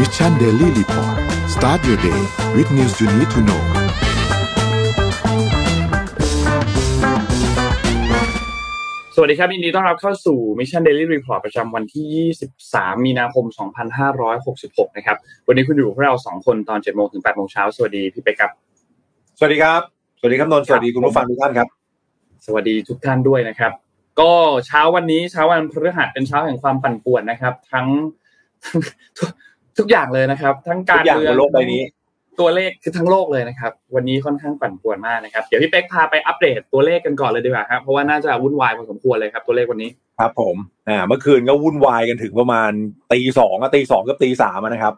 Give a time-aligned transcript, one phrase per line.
[0.00, 1.16] Mission Daily Report
[1.54, 2.20] start your day
[2.56, 3.62] with news you need to know
[9.14, 12.06] สวัสดีครับยินดีต้อนรับเข้าสู่ Mission Daily Report ประจำวันที่
[12.62, 13.44] 23 มีนาคม
[14.16, 15.16] 2566 นะครับ
[15.46, 18.50] วันนี้คุณอยู่กับพวกเรา 2 คนตอน 7 โมงถึง 8 โมงเช้า สวัสดีพี่เป๊กครับ
[19.38, 19.80] สวัสดีครับ
[20.18, 21.68] สวัสดีครับนนท์สวัสดีคุณผู้ฟังทุกท่านครับ
[22.46, 23.72] สวัสดีทุกท่านด้วยนะครับ
[24.20, 24.32] ก็
[24.66, 27.86] เช้าวันนี้เช้าวันพฤหัสเป็นเช้าแห่งความปั่นป่วนนะครับ ทั้ง
[29.78, 31.82] ทุกอย่างเลยนะครับ ทั้งการทุกอย่างเมืองบนโลกใบนี้
[32.40, 40.56] ตัวเลขคือทั้งโลกเลยนะครับ วันนี้ค่อนข้างปั่นป่วนมากนะครับ เดี๋ยวพี่เป๊กพาไปอัปเดตตัวเลขกันก่อนเลยดีกว่าครับเพราะว่าน่าจะวุ่นวายพอสมควรเลยครับ ตัวเลขวันนี้ครับ ผม
[40.88, 42.70] อ่าเมื่อคืนก็วุ่นวายกันถึงประมาณ
[43.12, 44.94] ตีสองอะตีสองกับตีสามอะนะครับ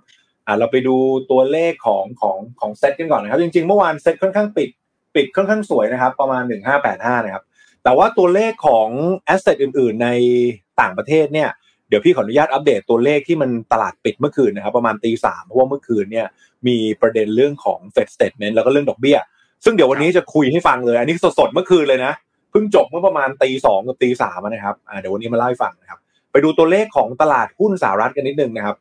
[0.47, 0.97] อ่าเราไปดู
[1.31, 4.69] ตัวเลขของของของเซตกันก่อนนะครับ จริงๆ เมื่อวานเซตค่อนข้างปิด
[5.15, 7.45] ปิดค่อนข้างสวยนะครับ ประมาณหนึ่งห้าแปดห้านะครับ
[7.85, 8.89] แต่ว่าตัวเลขของ
[9.25, 10.09] แอสเซทอื่น ๆ ใน
[10.81, 11.49] ต่างประเทศเนี่ย
[11.89, 16.27] เดี๋ยวพี่ขออนุญาตอัปเดตตัวเลขที่มันตลาดปิดเมื่อคืนนะครับ ประมาณตีสามเพราะว่าเมื่อคืนเนี่ย
[16.67, 19.19] มีประเด็นเรื่องของ Fed Statement แล้วก็เรื่องดอกเบี้ย
[19.65, 22.13] ซึ่งเดี๋ยววันนี้จะคุยให้ฟังเลย อันนี้สดๆเมื่อคืนเลยนะ
[22.51, 25.99] เพิ่งจบเมื่อประมาณตีสองกับตีสามนะครับอ่าเดี๋ยววันนี้มาเล่าให้ฟังนะครับ
[26.33, 28.77] ไปดูตัวเลขของตลาดหุ้นสหรัฐกันนิดนึงนะครับ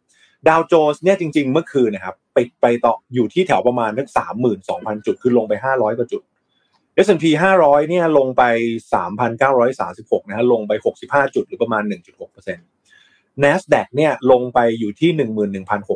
[0.48, 6.22] ดาวโจนส์เนี่ยจริง ๆ เมื่อคืนนะครับปิดไปต่ออยู่ที่แถวประมาณสักสามหมื่นสองพันจุดคือลงไปห้าร้อยกว่าจุด
[7.06, 7.26] S&P
[7.62, 8.44] 500เนี่ยลงไป
[9.38, 10.72] 3,936นะฮะลงไป
[11.04, 12.77] 65 จุดหรือประมาณ 1.6%
[13.44, 15.10] NASDAQ เนี่ยลงไปอยู่ที่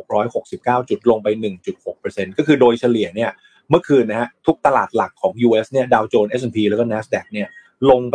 [0.02, 1.28] 11,669 จุดลงไป
[1.82, 3.30] 1.6%ก็คือโดยเฉลี่ยเนี่ย
[3.70, 7.48] เมื่อคืนนะฮะทุกตลาดหลักของ US เนี่ยดาวโจนส์ S&P แล้วก็ NASDAQ เนี่ย
[7.90, 8.14] ลงไ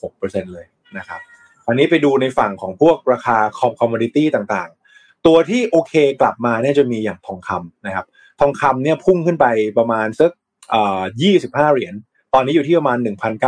[0.00, 0.66] 1.6%เลย
[0.98, 1.20] นะครับ
[1.66, 8.06] อันนี้ไปดูในฝั่งของพวกราคาคอมคอมมอดิตี้ต่างๆ ตัวที่โอเคกลับมาเนี่ยจะมีอย่างทองคำนะครับ
[8.40, 9.46] ทองคำเนี่ยพุ่งขึ้นไป
[9.78, 10.30] ประมาณสัก
[10.70, 11.02] เอ่อ
[11.38, 11.94] 25เหรียญ
[12.34, 12.98] ตอนนี้อยู่ที่ประมาณ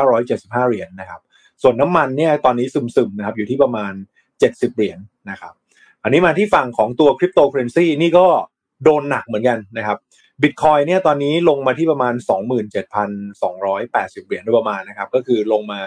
[0.09, 1.21] 1,975เหรียญนะครับ
[1.63, 3.93] ส่วนน้ำมันเนี่ยตอนนี้ซึมๆนะครับอยู่ที่ประมาณ
[4.39, 4.99] 70เหรียญ
[5.31, 5.53] นะครับ
[6.03, 8.27] อันนี้มาที่ฝั่งของตัวคริปโตเคอเรนซีนี่ก็
[8.85, 9.99] โดนหนักเหมือนกันนะครับ
[10.43, 15.81] บิตคอยเนี่ยตอนนี้ลงมาที่ประมาณ 27,280 เหรียญโดยประมาณนะครับก็คือลงมา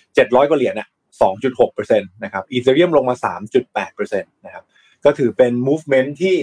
[0.00, 0.88] 700 กว่าเหรียญอะ
[1.60, 3.14] 2.6%นะครับอีเธเรียมลงมา
[3.74, 4.64] 3.8%นะครับ
[5.04, 6.36] ก็ถือเป็น movement ที่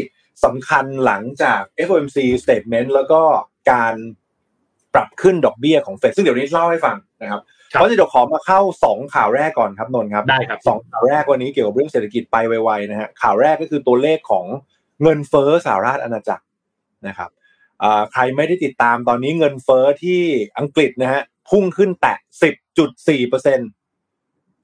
[0.46, 3.22] สำคัญหลังจาก FOMC statement แล้วก็
[3.72, 3.96] การ
[4.94, 14.46] ปรับขึ้นดอกเบี้ยของเฟดซึ่งเดี๋ยวนี้เล่าให้ฟังนะครับ เพราะฉะนั้นเดี๋ยวขอมาเข้า 2 ข่าวแรกก่อนครับนนท์ครับได้ครับสองข่าวแรกวันนี้เกี่ยวกับเรื่องเศรษฐกิจไปไวๆนะฮะข่าวแรกก็คือตัวเลขของ
[15.04, 16.46] เงินเฟ้อสหราชอาณาจักร
[17.08, 17.30] นะครับ
[17.84, 20.22] อ่าใครไม่ได้ติดตามตอนนี้เงินเฟ้อที่
[20.60, 22.16] อังกฤษนะฮะพุ่งขึ้นแตะ
[22.74, 23.60] 10.4เปอร์เซ็น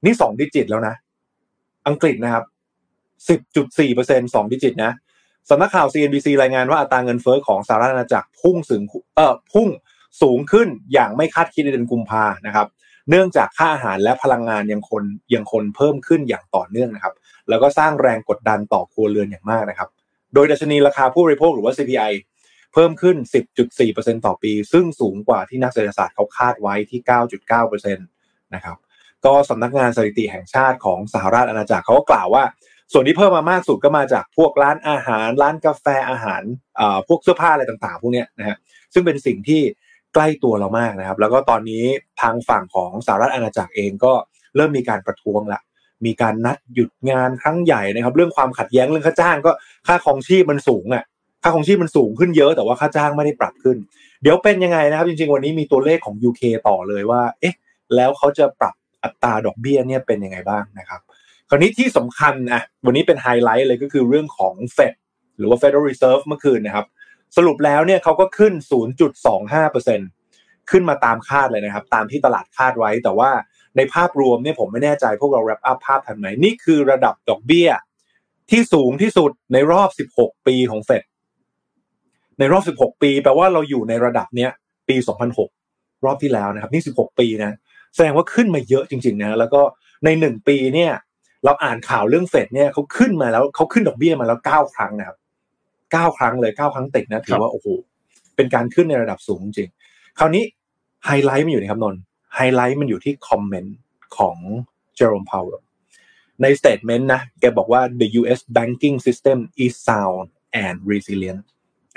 [0.04, 0.94] นี่สองดิจิตแล้วนะ
[1.88, 2.44] อังกฤษนะครับ
[3.44, 4.92] 10.4เปอร์เซ็นสองดิจิตนะ
[5.50, 8.82] สำนักข่าว CNBC รายงานว่าอัตราเงินเฟ้อของสหรัฐอาณาจักรพุ่งสูง
[9.16, 9.68] เอ่อพุ่ง
[10.22, 12.66] สูงขึ้นอย่างไม่คาดคิดในเดือนกุมภานะครับ
[13.10, 17.14] เนื่องจากค่าอาหารและพลังงานยังคนยังคนเพิ่มขึ้นอย่างต่อเนื่องนะครับ
[17.48, 19.88] แล้วก็สร้างแรงกดดันต่อครัวเรือนอย่างมากนะครับ
[20.34, 22.12] โดยดัชนีราคาผู้บริโภคหรือว่า CPI
[22.72, 23.16] เพิ่มขึ้น
[23.70, 27.00] 10.4%ต่อปี ซึ่งสูงกว่าที่นักเศรษฐศาสตร์เขาคาดไว้ที่
[27.52, 28.76] 9.9%นะครับ
[29.24, 32.44] ก็สำนักงานสถิติแห่งชาติของสหราชอาณาจักรเขาก็กล่าวว่า
[32.92, 36.42] ส่วนที่เพิ่มมามากสุดก็มาจากพวกร้านอาหาร ร้านกาแฟอาหาร
[36.80, 38.56] อ่าพวกเสื้อผ้าอะไรต่างๆ พวกเนี้ยนะฮะ
[38.94, 39.62] ซึ่งเป็นสิ่งที่
[40.16, 41.84] ใกล้ตัวเรามากนะครับ แล้วก็ตอนนี้
[42.20, 44.12] ทางฝั่งของสหรัฐอาณาจักรเองก็
[44.56, 45.60] เริ่มมีการประท้วงละ
[46.06, 49.52] มีการนัดหยุดงานครั้งใหญ่นะครับ เรื่องความขัดแย้งเรื่องค่าจ้างก็
[49.86, 51.04] ค่าของชีพมันสูงอะ
[51.42, 53.76] ค่าของชีพมันสูงขึ้นเยอะแต่ว่าค่าจ้างไม่ได้ปรับขึ้น
[54.22, 57.54] เดี๋ยวเป็นยังไงนะครับ จริงๆ วันนี้มีตัวเลขของ UK ต่อเลยว่า เอ๊ะ
[57.96, 61.00] แล้วเขาจะปรับอัตราดอกเบี้ยเนี่ยเป็นยังไงบ้างนะครับ
[61.48, 64.94] คราวนี้ที่สำคัญอะวันนี้เป็นไฮไลท์เลยก็คือเรื่องของ Fed
[65.38, 66.86] หรือว่า Federal Reserve เมื่อคืนนะครับ
[67.36, 68.52] สรุปแล้วเนี่ยเขาก็ขึ้น
[69.36, 73.30] 0.25%ขึ้นมาตามคาดเลยนะครับ ตามที่ตลาดคาดไว้ แต่ว่า
[73.76, 77.68] ในภาพรวมเนี่ยผมไม่แน่ใจพวกเรา wrap up ภาพทันไหมนี่คือระดับดอกเบี้ย
[78.50, 81.02] ที่สูงที่สุดในรอบ 16 ปีของเฟด
[82.38, 84.50] ในรอบ 16 ปีแปลว่าเราอยู่ในระดับเนี้ย
[84.88, 84.96] ปี
[85.50, 87.56] 2006 รอบที่แล้วนะครับ นี่ 16 ปีนะ
[87.94, 89.62] แสดงว่าขึ้นมาเยอะจริงๆนะแล้วก็
[90.04, 90.92] ในหนึ่งปีเนี่ย
[91.44, 95.16] เราอ่านข่าวเรื่องเฟดเนี่ยเขาขึ้นมาแล้วเขาขึ้นดอกเบี้ยมาแล้วเก้าครั้งนะครับ
[95.92, 97.66] เก้าครั้งเลยเก้าครั้งติดนะถือว่าโอ้โห
[98.36, 99.68] เป็นการขึ้นในระดับสูงจริง
[100.18, 100.44] คราวนี้
[101.06, 102.00] ไฮไลท์มันอยู่ในครับนนท์
[102.34, 103.76] ไฮไลท์มันอยู่ที่ comment
[104.16, 104.36] ของ
[104.96, 105.60] Jerome Powell
[106.42, 108.40] ใน statement นะแกบอกว่า the U.S.
[108.56, 110.26] banking system is sound
[110.64, 111.42] and resilient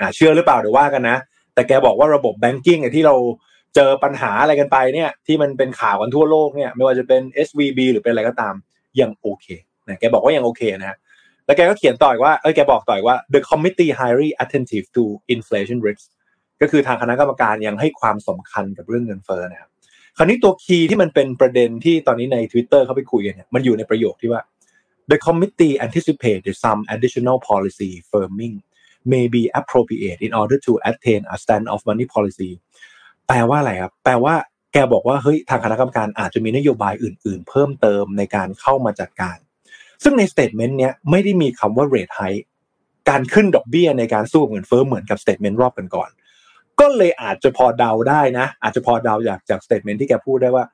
[0.00, 1.18] อ่าเชื่อหรือเปล่าเดี๋ยวว่ากันนะ
[1.54, 3.16] แต่แกบอกว่าระบบ banking ที่เรา
[3.74, 8.54] เจอปัญหาอะไรกันไปเนี่ย ที่มันเป็นข่าวกันทั่วโลกเนี่ย ไม่ว่าจะเป็น SVB หรือเป็นอะไรก็ตาม
[9.00, 9.46] ยังโอเค
[9.88, 10.98] นะแกบอกว่ายังโอเคนะฮะ
[11.50, 15.02] แล้วแกก็เขียนต่ออีกว่าเอ้ยแกบอกต่ออีกว่า the committee highly attentive to
[15.34, 16.04] inflation risk
[16.60, 19.70] ก็คือทางคณะกรรมการยังให้ความสำคัญกับเรื่องเงินเฟ้อนะครับ
[20.16, 24.42] คราวนี้ตัว key ที่มันเป็นประเด็นที่ตอนนี้ใน Twitter เขาไปคุยกันเนี่ยมันอยู่ในประโยคที่ว่า
[25.10, 28.56] the committee anticipate that some additional policy firming
[29.12, 32.50] may be appropriate in order to attain a stance of monetary policy
[33.26, 34.34] แปลว่าอะไรครับ แปลว่า
[34.72, 39.36] แกบอกว่าเฮ้ยทางคณะกรรมการอาจจะมีนโยบายอื่น ๆ เพิ่มเติมในการเข้ามาจัดการ
[40.02, 42.44] ซึ่งใน statement เนี้ยไม่ได้มีคำว่า rate hike
[43.10, 46.10] การขึ้นดอกเบี้ยในการสู้กับเงินเฟ้อเหมือนกับ statement รอบก่อนก่อน
[46.80, 50.64] ก็เลยอาจจะพอเดาได้นะ อาจจะพอเดาจากจาก statement ที่แกพูดได้ว่า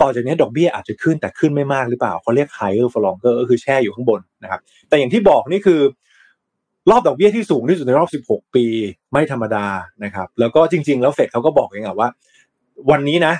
[0.00, 5.80] ต่อจากนี้ดอกเบี้ยอาจจะขึ้นแต่ขึ้นไม่มากหรือเปล่าเขาเรียก higher for longer ก็คือแช่อยู่ข้างบนนะครับ แต่อย่างที่บอกนี่คือ
[6.90, 8.66] รอบดอกเบี้ยที่สูงที่สุดในรอบ 16 ปี
[9.12, 9.66] ไม่ธรรมดา
[10.04, 12.08] นะครับ แล้วก็จริง ๆ แล้วเฟดเขาก็บอกเองอะว่า
[12.90, 13.34] วันนี้นะ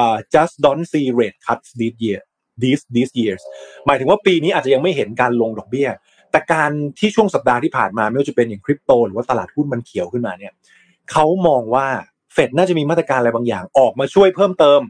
[0.00, 2.20] uh, just don't see rate cuts this year
[2.62, 3.42] these these years
[3.86, 5.88] หมายถึงว่าปีนี้อาจจะยังไม่เห็นการลงดอกเบี้ย
[6.30, 10.52] แต่การที่ช่วงสัปดาห์ที่ผ่านมาไม่ว่าจะเป็นอย่างคริปโตหรือว่าตลาดหุ้นมันเขียวขึ้นมาเนี่ย
[11.10, 11.86] เขามองว่า
[12.32, 14.80] เฟดน่าจะมีมาตรการอะไรบางอย่างออกมาช่วยเพิ่มเติม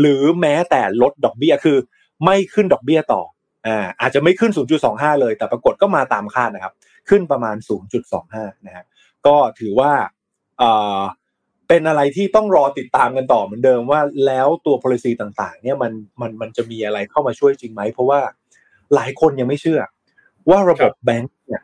[0.00, 1.76] หรือแม้แต่ลดดอกเบี้ยคือ
[2.24, 3.22] ไม่ขึ้นดอกเบี้ยต่อ
[3.66, 4.52] อ่าอาจจะไม่ขึ้น
[4.86, 6.72] 0.25 เลย แต่ปรากฏก็มาตามคาดนะครับ
[7.08, 7.56] ขึ้นประมาณ
[8.10, 8.84] 0.25 นะฮะ
[9.26, 9.92] ก็ถือว่า
[10.58, 11.00] เอ่อ
[11.68, 18.20] เป็นอะไรที่ต้องรอติดตามกันต่อเหมือนเดิมว่าแล้วตัว policy ต่างๆ เนี่ยมันมันมันจะมีอะไรเข้ามาช่วยจริงไหม เพราะว่า
[18.94, 19.80] หลายคนยังไม่เชื่อ
[20.50, 21.62] ว่าระบบแบงก์เนี่ย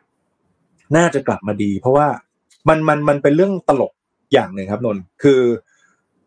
[0.97, 2.07] น่าจะกลับมาดี เพราะว่า
[2.69, 3.93] มันมันมันเป็นเรื่องตลก
[4.33, 5.41] อย่างหนึ่งครับนนท์คือ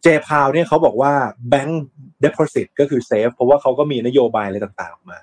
[0.03, 1.13] เจพาวเนี่ยเขาบอกว่า
[1.51, 1.83] แบงก์
[2.21, 5.19] เด p o s i t ก็คือเซฟเพราะว่าเขาก็มีนโยบายอะไรต่างๆออกมา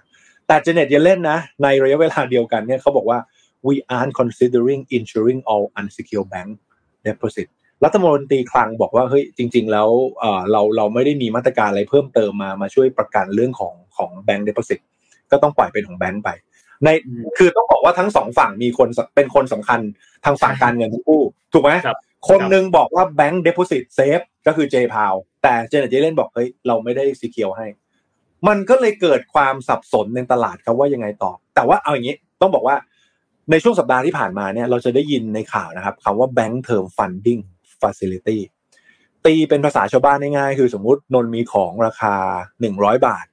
[0.47, 3.19] แต่เจเน็ตเยเล่นนะ ในระยะเวลาเดียวกันเนี่ยเขาบอกว่า
[3.67, 6.49] we aren't considering insuring all unsecured bank
[7.05, 7.47] deposit
[7.83, 9.89] รัฐมนตรีคลังบอกว่าเฮ้ยจริง ๆ แล้ว
[10.19, 14.79] เออเราเราไม่ได้มีมาตรการอะไรเพิ่มเติมมามาช่วยประกันเรื่องของของแบงก์เด p o s i t
[15.31, 16.29] ก็ต้องปล่อยเป็นของแบงก์ไป
[16.83, 16.89] ใน
[17.37, 19.79] คือต้องบอกว่าทั้งสองฝั่งมีคนเป็นคนสำคัญ
[20.25, 21.21] ทางฝั่งการเงินทั้งคู่
[21.53, 21.97] ถูกไหมครับ
[22.29, 25.13] คนหนึ่งบอกว่าแบงก์เด p o s i t safe ก็คือ J p o w
[25.43, 27.65] แต่เจเน็ตเยเลนบอกเฮ้ยเราไม่ได้ซีเคียวให้
[28.47, 32.75] มันก็เลยเกิดความสับสนในตลาดครับว่ายังไงต่อ แต่ว่าเอาอย่างนี้ต้องบอกว่า
[33.51, 37.41] ในช่วงสัปดาห์ที่ผ่านมาเนี่ยเราจะได้ยินในข่าวนะครับคำว่า Bank Term Funding
[37.83, 38.37] Facility
[39.25, 42.15] ตีเป็นภาษาชาวบ้านง่ายๆคือสมมุตินนมีของราคา
[42.61, 43.25] 100 บาท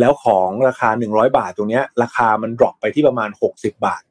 [0.00, 4.02] แล้วของราคา 100 บาทตรงนี้ราคามันดรอปไปที่ประมาณ 60 บาท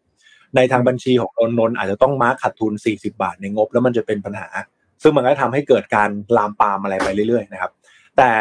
[0.55, 4.49] ในทางบัญชีของนนนนอาจจะต้องมาร์คขาดทุน 40 บาทในงบ แล้วมันจะเป็นปัญหา
[5.01, 7.71] ซึ่งมันก็ทำให้เกิดการลามปามอะไรไปเรื่อยๆนะครับ
[8.17, 8.31] แต่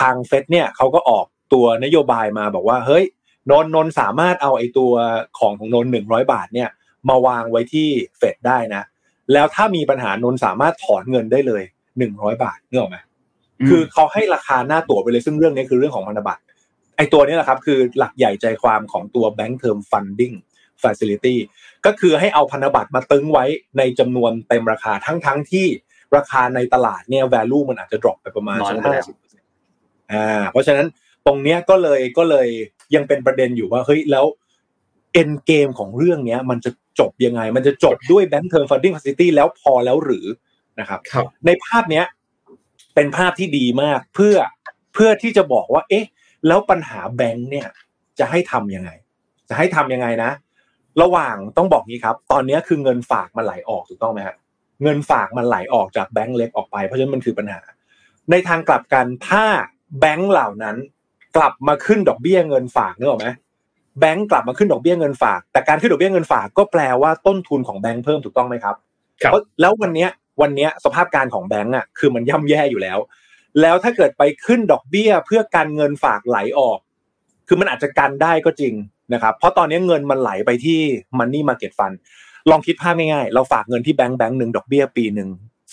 [0.00, 3.04] ทางเฟดเนี่ยเขาก็ออกตัวนโยบายมาบอกว่าเฮ้ย
[3.50, 4.92] นนนนสามารถเอาไอ้ตัว
[5.38, 6.68] ของของนนหนึ่งร้อยบาทเนี่ย
[7.08, 8.82] มาวางไว้ที่เฟดได้นะ
[9.32, 11.62] แล้วถ้ามีปัญหานนสามารถถอนเงินได้เลย
[11.98, 12.98] หนึ่งร้อยบาทนึกออกไหม
[13.68, 16.42] คือเขาให้ราคาหน้าตั๋วไปเลยซึ่งเรื่องนี้คือเรื่องของพันธบัตร
[16.96, 20.34] ไอ้ตัวนี้แหละครับคือหลักใหญ่ใจความของตัว Bank Term Funding
[20.82, 21.36] Facility
[21.86, 23.44] ก็คือให้เอาพันธบัตรมาตึงไว้
[23.78, 25.66] ในจำนวนเต็มราคาทั้งทั้งที่
[26.16, 29.16] ราคาในตลาดเนี่ย value มันอาจจะ drop ไปประมาณน้อยสักไปแล้วห้าสิบ
[30.12, 30.86] อ่าเพราะฉะนั้น
[31.26, 32.48] ตรงเนี้ยก็เลยก็เลย
[32.94, 34.24] ยังเป็นประเด็นอยู่ว่าเฮ้ยแล้ว
[35.20, 36.70] end game ของเรื่องเนี้ย มันจะ
[37.00, 40.26] จบยังไง มันจะจบด้วย Bank Term Funding Facility แล้วพอแล้วหรือ
[40.80, 42.04] นะครับครับในภาพเนี้ย
[42.94, 44.36] เป็นภาพที่ดีมากเพื่อ
[44.94, 46.04] เพื่อที่จะบอกว่า เอ๊ะ
[46.46, 47.68] แล้วปัญหาแบงค์เนี่ย
[48.18, 48.90] จะให้ทำยังไง
[49.48, 50.30] จะให้ทำยังไงนะ
[51.02, 54.36] ระหว่างต้องบอกงี้ครับ ตอนนี้คือเงินฝากมันไหลออกถูกต้องไหมครับ
[54.82, 57.60] เงินฝากมันไหลออกจากแบงค์เล็กออกไป เพราะฉะนั้นมันคือปัญหา
[58.30, 59.44] ในทางกลับกันถ้า
[60.00, 60.76] แบงค์เหล่านั้น
[61.36, 63.28] กลับมาขึ้นดอกเบี้ยเงินฝากนึกออกไหม
[63.98, 68.74] แบงค์กลับมาขึ้นดอกเบี้ยเงินฝาก แต่การขึ้นดอกเบี้ยเงินฝากก็แปลว่าต้นทุนของแบงค์เพิ่มถูกต้องไหมครับ
[69.22, 70.10] ครับเพราะแล้ววันเนี้ย
[70.42, 72.98] วันเนี้ยสภาพการของแบงก์อะคือมันย่ำแย่อยู่แล้ว
[73.60, 76.78] แล้วถ้าเกิดไปขึ้นดอกเบี้ยเพื่อการเงินฝากไหลออก
[77.48, 78.74] คือมันอาจจะกันได้ก็จริง
[79.12, 80.80] นะครับ เพราะตอนนี้เงินมันไหลไปที่
[81.18, 81.96] Money Market Fund
[82.50, 85.28] ลองคิดภาพง่ายๆ เราฝากเงินที่แบงก์แบงก์หนึ่งดอกเบี้ยปีหนึ่ง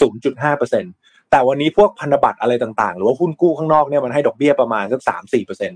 [0.07, 0.85] 0.5เปอร์เซ็น
[1.31, 5.71] แต่วันนี้พวกพันธบัตรอะไรต่างๆ หรือว่าหุ้นกู้ข้างนอกเนี่ยมันให้ดอกเบี้ยประมาณสักสามสี่เปอร์เซ็น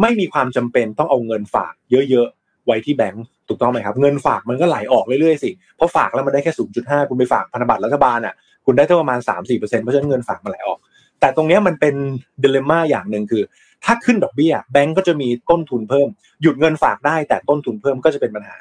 [0.00, 1.74] ไม่มีความจำเป็นต้องเอาเงินฝาก
[2.10, 8.34] เยอะๆไว้ที่แบงก์ถูกต้องไหมครับ เงินฝากมันก็ไหลออกเรื่อยๆสิเพราะฝากแล้วมันได้แค่ 0.5 คุณไปฝากพันธบัตรรัฐบาลอะ
[8.66, 10.78] คุณได้เท่าประมาณ 3-4%เพราะฉะนั้นเงินฝากมันไหลออก
[11.20, 11.94] แต่ตรงนี้มันเป็น
[12.42, 13.42] ด i เลม่าอย่างหนึ่งคือ
[13.84, 16.08] ถ้าขึ้นดอกเบี้ย แบงก์ก็จะมีต้นทุนเพิ่ม
[16.42, 18.56] หยุดเงินฝากได้แต่ต้นทุนเพิ่มก็จะเป็นปัญหา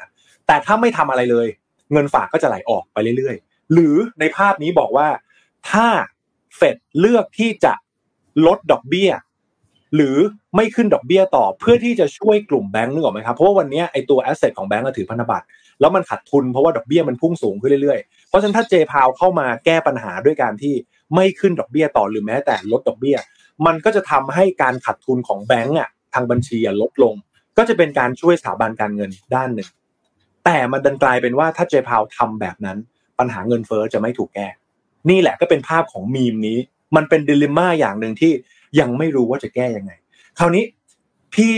[0.48, 1.48] แต่ถ้าไม่ทำอะไรเลย
[1.94, 5.08] เงินฝากก็จะไหลออกไปเรื่อยๆ หรือในภาพนี้บอกว่า
[5.72, 5.88] ถ้า
[6.56, 7.74] เฟดเลือกที่จะ
[8.48, 9.10] ลดดอกเบี้ย
[9.96, 10.16] หรือ
[10.56, 15.46] ไม่ขึ้นดอกเบี้ยต่อเพื่อที่จะช่วยกลุ่มแบงก์นึกออกไหมครับเพราะว่าวันนี้ไอตัว asset ของแบงก์ถือพันธบัตร
[15.80, 20.74] แล้วมันขาดทุนเพราะว่าดอกเบี้ยมันพุ่งสูงขึ้นเรื่อยๆ เพราะฉะนั้นถ้าเจพาวเข้ามาแก้ปัญหาด้วยการที่
[21.16, 23.18] ไม่ขึ้นดอกเบี้ยต่อหรือแม้แต่ลดดอกเบี้ย
[23.66, 27.14] มันก็จะทำให้การขาดทุนของแบงก์อะทางบัญชีลดลง
[27.58, 29.70] ก็จะเป็นการช่วยสถาบันการเงินด้านหนึ่ง
[30.46, 32.78] แต่มันดันกลายเป็นว่าถ้าเจพาวทำแบบนั้น
[33.20, 34.48] ปัญหาเงินเฟ้อจะไม่ถูกแก้
[35.10, 36.58] นี่แหละก็เป็นภาพของมีมนี้
[36.96, 38.32] มันเป็นดิลิม่าอย่างหนึ่งที่
[38.80, 39.92] ยังไม่รู้ว่าจะแก้ยังไง
[40.40, 40.64] คราวนี้
[41.34, 41.54] พี่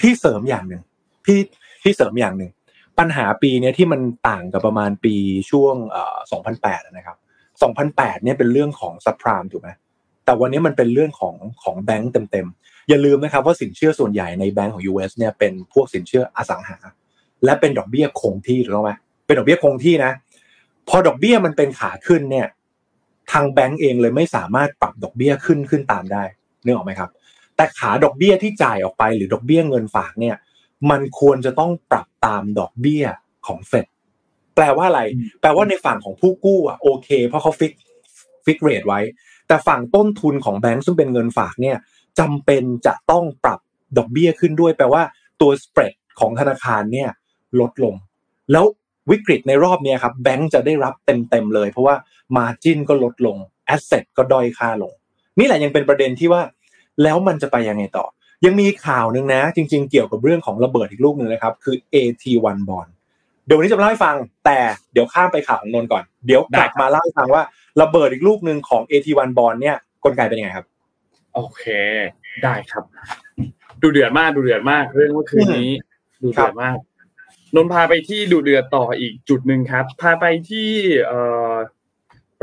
[0.00, 0.82] พี่เสริมอย่างหนึ่ง
[1.24, 1.38] พี่
[1.82, 2.50] ที่เสริมอย่างหนึ่ง
[2.98, 5.14] ปัญหาปีเนี้ยที่มันต่างกับประมาณปี
[5.50, 6.16] ช่วงเอ่อ
[6.52, 7.16] 2008นะครับ
[7.96, 9.70] 2008เนี่ยเป็นเรื่องของซับพรามถูกไหม
[10.24, 16.78] แต่วันนี้มันเป็นเรื่องของของแบงก์เต็มๆ อย่าลืมนะครับว่าสินเชื่อส่วนใหญ่ในแบงก์ของ US เนี่ยเป็นพวกสินเชื่ออสังหา
[17.44, 18.92] และเป็นดอกเบี้ยคงที่ถูกไหม
[19.26, 20.12] เป็นดอกเบี้ยคงที่นะ
[20.88, 22.46] พอดอกเบี้ยมันเป็นขาขึ้นเนี่ย
[23.32, 26.24] ทางแบงก์เองเลยไม่สามารถปรับดอกเบี้ยขึ้นขึ้นตามได้
[26.64, 27.10] นึกออกไหมครับ
[27.56, 30.36] แต่ขาดอกเบี้ยที่จ่ายออกไปหรือดอกเบี้ยเงินฝากเนี่ย
[30.90, 33.04] มันควรจะต้องปรับตามดอกเบี้ย
[33.46, 33.86] ของเฟด
[34.54, 35.02] แปลว่าอะไร
[35.40, 37.72] แปลว่าในฝั่งของผู้กู้อะโอเค เพราะเขา fix
[38.44, 39.00] fix rate ไว้
[39.48, 41.76] แต่ฝั่งต้นทุนของแบงก์ซึ่งเป็นเงินฝากเนี่ย
[42.18, 43.60] จำเป็นจะต้องปรับ
[43.98, 45.02] ดอกเบี้ยขึ้นด้วย แปลว่า
[45.40, 47.08] ตัวสเปรดของธนาคารเนี่ย
[47.60, 47.94] ลดลง
[48.52, 48.64] แล้ว
[49.10, 51.94] วิกฤตในรอบนี้ครับแบงก์จะได้รับเต็มๆเลย เพราะว่า
[52.36, 54.92] มาจินก็ลดลงแอสเซทก็ด้อยค่าลง
[55.38, 56.42] นี่แหละยังเป็นประเด็นที่ว่า
[57.02, 58.06] แล้วมันจะไปยังไงต่อ
[58.44, 62.90] ยังมีข่าวหนึ่งนะ จริง ๆ เกี่ยวกับเรื่องของระเบิดอีกลูกหนึ่งนะครับ คือ AT1 bond
[63.46, 64.58] เดี๋ยววันนี้จะมาเล่าให้ฟัง แต่
[64.92, 67.42] เดี๋ยวข้ามไปข่าวของนนท์ก่อน เดี๋ยวกลับมาเล่าให้ฟังว่า
[67.82, 70.66] ระเบิดอีกลูกหนึ่งของ AT1 bond เนี่ยกลไกเป็นยังไงครับ
[71.34, 71.62] โอเค
[72.44, 72.84] ได้ครับ
[73.82, 75.70] ดูเดือดมากดูเดือดมาก เรื่องเมื่อคืนนี้
[76.22, 76.76] ดูเดือดมาก
[77.54, 80.70] นนพาไปที่ดูเดือดต่ออีกจุดหนึ่งครับ พาไปที่
[81.06, 81.14] เอ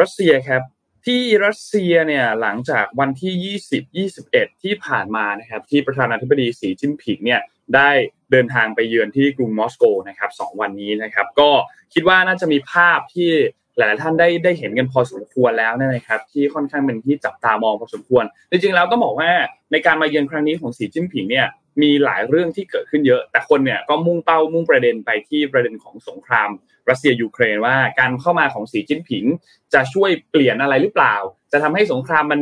[0.02, 0.62] รัสเซียครับ
[1.06, 3.58] ที่รัสเซียเนี่ยหลังจากวันที่
[4.04, 7.42] 20 21 ที่ผ่านมานะครับ ที่ประธานาธิบดีสีจิ้นผิงเนี่ย
[7.76, 7.90] ได้
[8.32, 11.50] เดินทางไปเยือนที่กรุงมอสโกนะครับสองวันนี้นะครับ ก็
[11.94, 13.30] คิดว่าน่าจะมีภาพที่
[13.78, 19.32] หลายท่านได้ได้เห็นกันพอสมควรแล้วนะครับ ที่ค่อนข้างเป็นที่จับตามองพอสมควร จริงๆแล้วต้องบอกว่า
[19.72, 21.48] ในการมาเยือนครั้งนี้ของสีจิ้นผิงเนี่ย
[21.82, 26.50] มีหลายเรื่องที่เกิดขึ้นเยอะ แต่คนเนี่ยก็มุ่งเป้ามุ่งประเด็นไปที่ประเด็นของสงคราม
[26.90, 29.26] รัสเซียยูเครนว่าการเข้ามาของสีจิ้นผิง
[29.74, 31.16] จะช่วยเปลี่ยนอะไรหรือเปล่า
[31.52, 32.42] จะทำให้สงครามมัน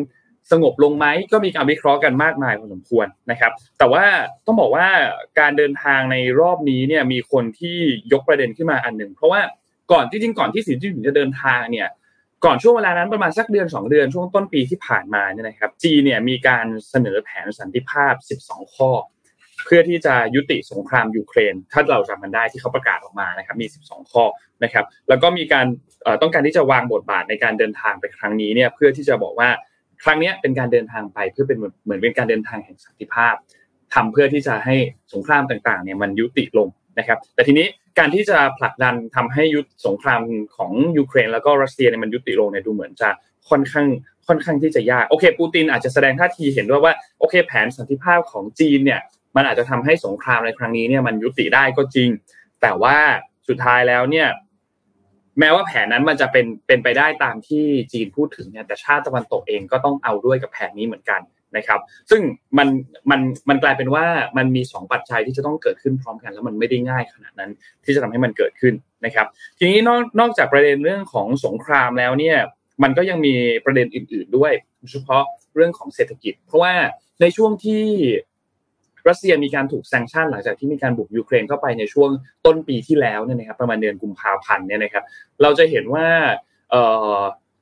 [0.52, 4.06] สงบลงไหมก็มีการวิเคราะห์กันมากมายพอสมควรนะครับ แต่ว่า
[4.46, 4.88] ต้องบอกว่า
[5.40, 7.78] การเดินทางในรอบนี้เนี่ยมีคนที่
[8.14, 9.42] ยกประเด็นขึ้นมาอันหนึ่งเพราะว่า
[9.92, 11.90] ก่อนจริงก่อนที่สีจิ้นผิงจะเดินทางเนี่ย
[12.46, 18.14] ก่อนช่วงเวลานั้นประมาณสักเดือน 2 เดือนช่วงต้นปีที่ผ่านมาเนี่ยนะครับจีเนี่ยมีการเสนอแผนสันติภาพ
[18.46, 18.90] 12 ข้อ
[19.70, 24.24] เพื่อที่จะยุติสงครามยูเครน ถ้าเราจำมันได้ที่เขาประกาศออกมานะครับมี 12 ข้อ
[24.64, 25.66] นะครับ แล้วก็มีการ
[26.22, 29.50] ต้องการที่จะวางบทบาทในการเดินทางไปครั้งนี้เนี่ยเพื่อที่จะบอกว่า
[30.04, 33.36] ครั้งนี้เป็นการเดินทางไปเพื่อเป็นเหมือนเป็นการเดินทางแห่งสันติภาพ
[33.94, 34.76] ทำเพื่อที่จะให้
[35.14, 36.68] สงครามต่างๆเนี่ยมันยุติลง
[37.00, 37.68] นะครับ แต่ทีนี้
[38.00, 40.22] การที่จะผลักดันทำให้ยุติสงคราม
[40.58, 43.10] ของยูเครน แล้วก็รัสเซียเนี่ยมันยุติลงเนี่ยดูเหมือนจะ
[43.50, 43.88] ค่อนข้าง
[44.28, 49.02] ค่อนข้างที่จะยากโอเคปูตินอาจจะแสดงท่าทีเห็นด้วยว่าโอเคแผนสันติภาพของจีนเนี่ย
[49.38, 52.10] มันอาจจะทำให้สงครามในครั้งนี้เนี่ยมันยุติได้ก็จริง
[52.62, 52.98] แต่ว่า
[53.48, 54.28] สุดท้ายแล้วเนี่ย
[55.40, 61.22] แม้ว่าแผนนั้นมันจะเป็นเป็นไปได้ตามที่จีนพูดถึงเนี่ยแต่ชาติตะวันตกเองก็ต้องเอาด้วยกับแผนนี้เหมือนกัน
[61.58, 61.80] นะครับ
[62.10, 62.22] ซึ่ง
[62.58, 62.68] มัน
[63.10, 64.06] มันมันกลายเป็นว่า
[64.38, 67.52] มันมีสองปัจจัยที่จะต้องเกิดขึ้นพร้อมกัน แล้วมันไม่ได้ง่ายขนาดนั้น
[67.84, 68.74] ที่จะทำให้มันเกิดขึ้น
[69.06, 69.28] นะครับ
[69.58, 72.38] ทีนี้นอกนอกจากประเด็นเรื่องของสงครามแล้วเนี่ย
[72.84, 73.34] มันก็ยังมี
[73.66, 75.24] ประเด็นอื่น ๆด้วยโดยเฉพาะ
[75.56, 76.74] เรื่องของเศรษฐกิจ เพราะว่า
[77.22, 77.84] ในช่วงที่
[79.08, 82.10] รัสเซียมีการถูกแซงชั่นหลังจากที่มีการบุกยูเครนเข้าไปในช่วง
[82.46, 85.04] ต้นปีที่แล้วเนี่ยนะครับประมาณเดือนกุมภาพันธ์เนี่ยนะครับ
[85.42, 86.08] เราจะเห็นว่า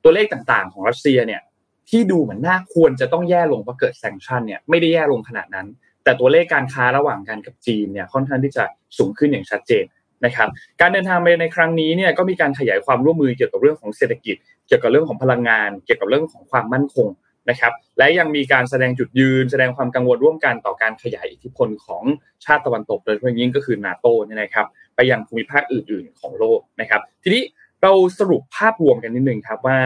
[0.02, 1.42] ตัวเลขต่างๆ ของรัสเซียเนี่ย
[1.90, 5.66] ที่ดูเหมือนน่าควรจะต้องแย่ลงเพราะเกิดแซงชั่นเนี่ยไม่ได้แย่ลงขนาดนั้น
[6.04, 8.64] แต่ตัวเลขการค้าระหว่างกันกับจีนเนี่ยค่อนข้างที่จะ
[8.98, 9.84] สูงขึ้นอย่างชัดเจน
[10.24, 10.48] นะครับ
[10.80, 14.36] การเดินทางไปในครั้งนี้เนี่ยก็มีการขยายความร่วมมือเกี่ยวกับเรื่องของเศรษฐกิจ
[14.66, 17.06] เกี่ยวกับเรื่องของพลังงาน เกี่ยวกับเรื่องของความมั่นคง
[17.50, 22.02] นะครับและยังมีการแสดงจุดยืน แสดงความกังวลร่วมกันต่อการขยายอิทธิพลของ
[22.44, 27.42] ชาติตะวันตกโดยเฉพาะยิ่งก็คือนาโตเนี่ยนะครับไปยังภูมิภาคอื่น ๆ ของโลกนะครับ ทีนี้
[27.82, 29.78] เราสรุปภาพรวมกันนิดนึงครับว่า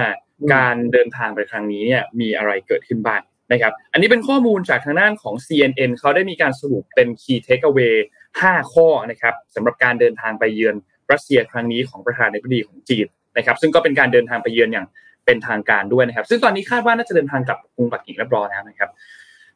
[0.54, 3.20] การเดินทางไปครั้งนี้เนี่ยมีอะไรเกิดขึ้นบ้าง
[3.52, 7.96] นะครับอันนี้เป็นข้อมูลจากทางด้านของ CNN เขาได้มีการสรุปเป็น key takeaway
[8.34, 10.74] 5 ข้อนะครับสำหรับการเดินทางไปเยือน
[11.12, 14.86] รัสเซียครั้งนี้ของประธานาธิบดีของจีนนะครับซึ่งก็เป็นการเดินทางไปเยือนอย่าง
[15.24, 18.90] เป็นทางการด้วยนะครับ ซึ่งตอนนี้คาดว่าน่าจะเดินทางกลับกรุงปักกิ่งเรียบร้อยแล้วนะครับ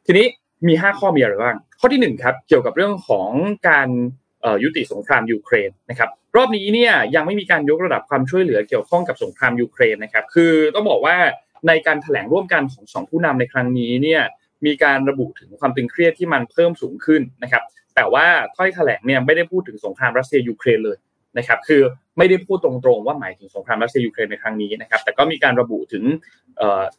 [0.05, 0.25] ทีนี้
[0.67, 3.29] มี 5 ข้อมีอะไรบ้าง ข้อที่ 1 ครับ เกี่ยวกับเรื่องของ
[3.69, 3.89] การ
[4.63, 11.15] ยุติสงครามยูเครนนะครับ รอบนี้เนี่ยยังไม่มีการยกระดับความช่วยเหลือเกี่ยวข้องกับสงครามยูเครนนะครับ คือต้องบอกว่า
[11.67, 14.21] ในการแถลงร่วมกันของสองผู้นำในครั้งนี้เนี่ย
[14.65, 17.63] มีการระบุถึงความตึงเครียดที่มันเพิ่มสูงขึ้นนะครับ
[17.95, 20.97] แต่ว่าถ้อยแถลงเนี่ยไม่ได้พูดถึงสงครามรัสเซียยูเครนเลย
[21.37, 21.81] นะครับคือ
[22.17, 26.03] ไม่ได้พูดตรงๆว่าหมายถึงสงครามรัสเซียยูเครนในครั้งนี้นะครับแต่ก็มีการระบุถึง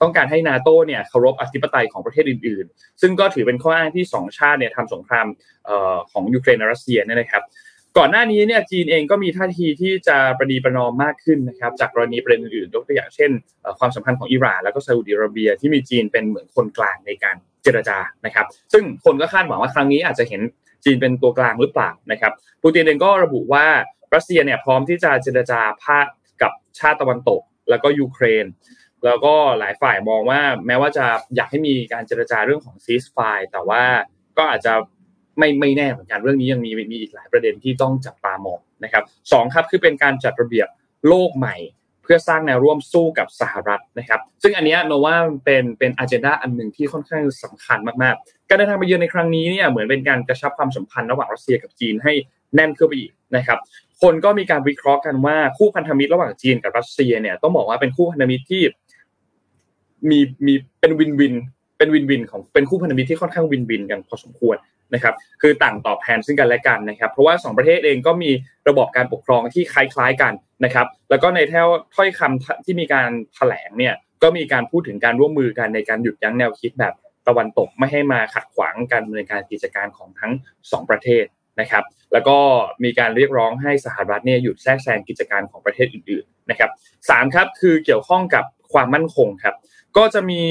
[0.03, 5.27] ต้องการให้นาโตเนี่ยเคารพอธิปไตยของประเทศอื่นๆ ซึ่งก็ถือเป็นข้ออ้างที่2ชาติเนี่ยทำสงคราม
[6.13, 7.45] ของยูเครนและรัสเซียเนี่ยนะครับ
[7.99, 13.31] ก่อนหน้านี้เนี่ยจีนเองก็มีท่าทีที่จะประนีประนอมมากขึ้นนะครับจากกรณีประเด็นอื่นๆยกตัวอย่างเช่น
[13.79, 20.43] ความสัมพันธ์ของอิหร่านแล้วก็ซาอุดิอาระเบียที่มีจีนเป็นเหมือนคนกลางในการเจรจานะครับ ซึ่งคนก็คาดหวังว่าครั้งนี้อาจจะเห็น
[20.85, 23.67] จีนเป็นตัวกลางหรือเปล่านะครับปูตินเองก็ระบุว่า
[24.15, 26.07] รัสเซียเนี่ยพร้อมที่จะเจรจาพาค
[26.43, 28.47] กับชาติตะวันตก แล้วก็ยูเครน
[29.05, 33.19] แล้วก็หลายฝ่ายมองว่าแม้ว่าจะอยากให้มีการเจรจาเรื่องของซีสไฟ
[33.53, 33.83] แต่ว่า
[34.39, 34.73] ก็อาจจะ
[35.39, 40.69] ไม่ไม่แน่เหมือนกันเรื่องนี้ยังมีมีอีกหลายประเด็นที่ต้องจับตามองนะครับสองครับคือเป็นการจัดระเบียบ
[41.09, 41.57] โลกใหม่
[42.03, 52.13] เพื่อสร้างแนวร่วมสู้กับสหรัฐนะครับ ซึ่งอันนี้โนว่าเป็นเป็นอ g e n d a อันหนึ่งที่ค่อนข้างสำคัญมากๆ การเดินทางไปเยือนในครั้งนี้เนี่ยเหมือนเป็นการกระชับความสัมพันธ์ระหว่างรัสเซียกับจีนให้
[52.55, 53.59] แน่นขึ้นไปอีกนะครับ
[54.03, 58.63] คนก็มีการวิเคราะห์กันว่าคู่พันธมิตรระหว่างจีนกับรัสเซียเนี่ยต้องบอกว่าเป็นคู่พันธมิตรที่
[60.11, 61.35] มีมีเป็นวินวิน
[61.79, 64.57] เป็นวินวินของเป็นคู่พันธมิตรที่ค่อนข้างวินวินกันพอสมควร
[64.95, 68.31] นะครับ คือต่างตอบแทนซึ่งกันและกันนะครับ เพราะว่า 2 ประเทศเองก็มี
[68.69, 70.33] ระบบการปกครองที่คล้าย ๆกัน
[70.65, 76.95] นะครับ แล้วก็ในแถวถ้อยคำที่มีการแถลงเนี่ยก็มีการพูดถึงการร่วมมือกันในการหยุดยั้งแนวคิดแบบ
[77.29, 81.25] ตะวันตกไม่ให้มาขัดขวางการดำเนินการกิจการของทั้ง 2 ประเทศ
[81.61, 82.39] นะครับ แล้วก็
[82.85, 86.71] มีการเรียกร้องให้สหรัฐเนี่ยหยุดแทรกแซงกิจการของประเทศอื่นๆนะครับ
[87.11, 89.55] สามครับคือเกี่ยวข้องกับความมั่นคงครับ
[89.97, 90.43] ก็จะมี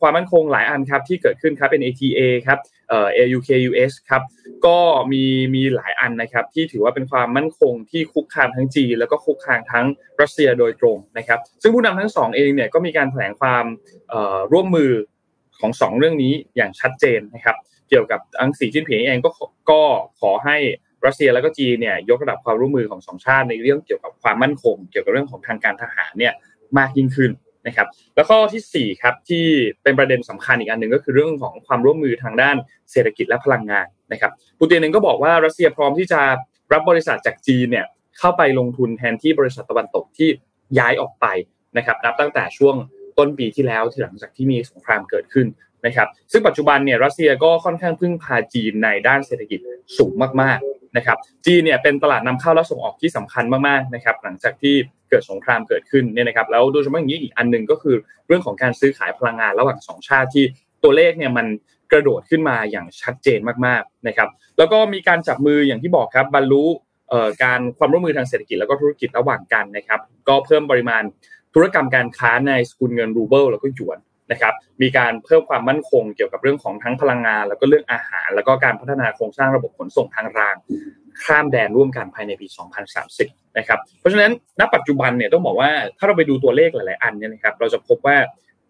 [0.00, 2.58] ความมั่นคงหลายอันครับที่เกิดขึ้นครับเป็น ATA ครับ
[2.88, 4.22] เอ่อ AUKUS ครับ
[4.66, 4.78] ก็
[5.12, 9.86] มีมีหลายอันนะครับที่ถือว่าเป็นความมั่นคงที่คุกคามทั้งจีนแล้วก็คุกคามทั้ง
[10.20, 13.64] รัสเซียโดยตรงนะครับ ซึ่งผู้นำทั้งสองเองเนี่ยก็มีการแถลงความ
[14.52, 14.90] ร่วมมือ
[15.60, 17.56] ของสองเรื่องนี้อย่างชัดเจนนะครับ
[17.88, 19.30] เกี่ยวกับอังสีจิ้นผิงเองก็
[19.70, 19.80] ก็
[20.20, 20.56] ขอให้
[21.06, 26.32] รัสเซียแล้วก็จีนเนี่ยยกระดับความร่วมมือของสองชาติในเรื่องเกี่ยวกับความมั่นคง เกี่ยวกับเรื่องของทางการทหารเนี่ย
[26.78, 27.30] มากยิ่งขึ้น
[27.66, 29.44] นะครับแล้วข้อที่4ครับที่
[29.82, 32.56] เป็นประเด็นสำคัญอีกอันหนึ่งก็คือเรื่องของความร่วมมือทางด้าน
[32.90, 36.20] เศรษฐกิจและพลังงานนะครับปูตินเองก็บอกว่ารัสเซียพร้อมที่จะ
[36.72, 37.86] รับบริษัทจากจีนเนี่ย
[38.18, 40.28] เข้าไปลงทุนแทนที่บริษัทตะวันตกที่
[40.78, 41.26] ย้ายออกไป
[41.76, 42.74] นะครับนับตั้งแต่ช่วง
[43.18, 45.46] ต้นปีที่แล้วที่หลังจากที่มีสงครามเกิดขึ้น
[45.86, 49.58] นะครับซึ่งปัจจุบันเนี่ยรัสเซียก็ค่อนข้างพึ่งพาจีนในด้านเศรษฐกิจ
[49.98, 54.74] สูงมากๆนะครับจีนเนี่ยเป็นตลาดนำเข้าและส่งออกที่สำคัญมากๆนะครับหลังจากที่
[55.10, 57.96] เกิดสงครามเกิดขึ้นเนี่ยนะครับแล้วโดยเฉพาะอย่างนี้อีกอันหนึ่งก็คือ
[58.26, 60.44] เรื่องของการซื้อขายพลังงานระหว่างสองชาติที่
[60.82, 61.46] ตัวเลขเนี่ยมัน
[61.92, 66.64] กระโดดขึ้นมาอย่างชัดเจนมากๆนะครับแล้วก็มีการจับมืออย่างที่บอกครับบรรลุ
[67.42, 71.02] การความร่วมมือทางเศรษฐกิจแล้วก็ธุรกิจระหว่างกันนะครับก็เพิ่มปริมาณ
[71.58, 73.98] ธุรกรรมการค้าในสกุลเงินรูเบิลแล้วก็หยวน
[74.32, 80.56] นะครับมีการเพิ่มความมั่นคงเกี่ยวกับเรื่องของทั้งพลังงาน แล้วก็เรื่องอาหาร แล้วก็การพัฒนาโครงสร้างระบบขนส่งทางราง
[81.24, 82.46] ข้ามแดนร่วมกันภายในปี
[83.02, 88.16] 2030 นะครับเพราะฉะนั้นณปัจจุบันเนี่ยต้องบอกว่าถ้าเราไปดูตัวเลขหลาย ๆ อันเนี่ยนะครับเราจะพบว่า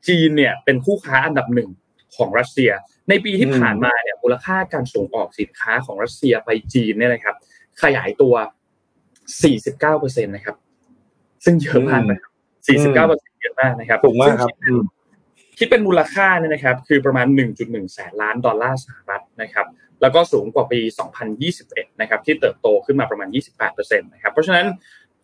[0.08, 1.68] จีนเนี่ยเป็นคู่ค้าอันดับหนึ่ง
[2.16, 2.70] ของรัสเซีย
[3.08, 7.36] ในปีที่ผ่านมาเนี่ยมูลค่าการส่งออกสินค้าของรัสเซียไปจีนเนี่ยนะครับ
[7.82, 8.34] ขยายตัว
[9.50, 10.56] 49%นะครับ
[11.44, 12.35] ซึ่งเยอะมากนะครับ
[12.66, 14.50] 49%เยอะมากนะครับถูกมากครับ
[15.58, 17.26] คิดเป็นมูลค่าเนี่ยนะครับคือประมาณ
[17.60, 19.66] 1.1 แสนล้านดอลลาร์สหรัฐนะครับ
[20.02, 20.80] แล้วก็สูงกว่าปี
[21.40, 23.28] 2021 นะครับที่เติบโตขึ้นมาประมาณ
[23.68, 24.66] 28%นะครับเพราะฉะนั้น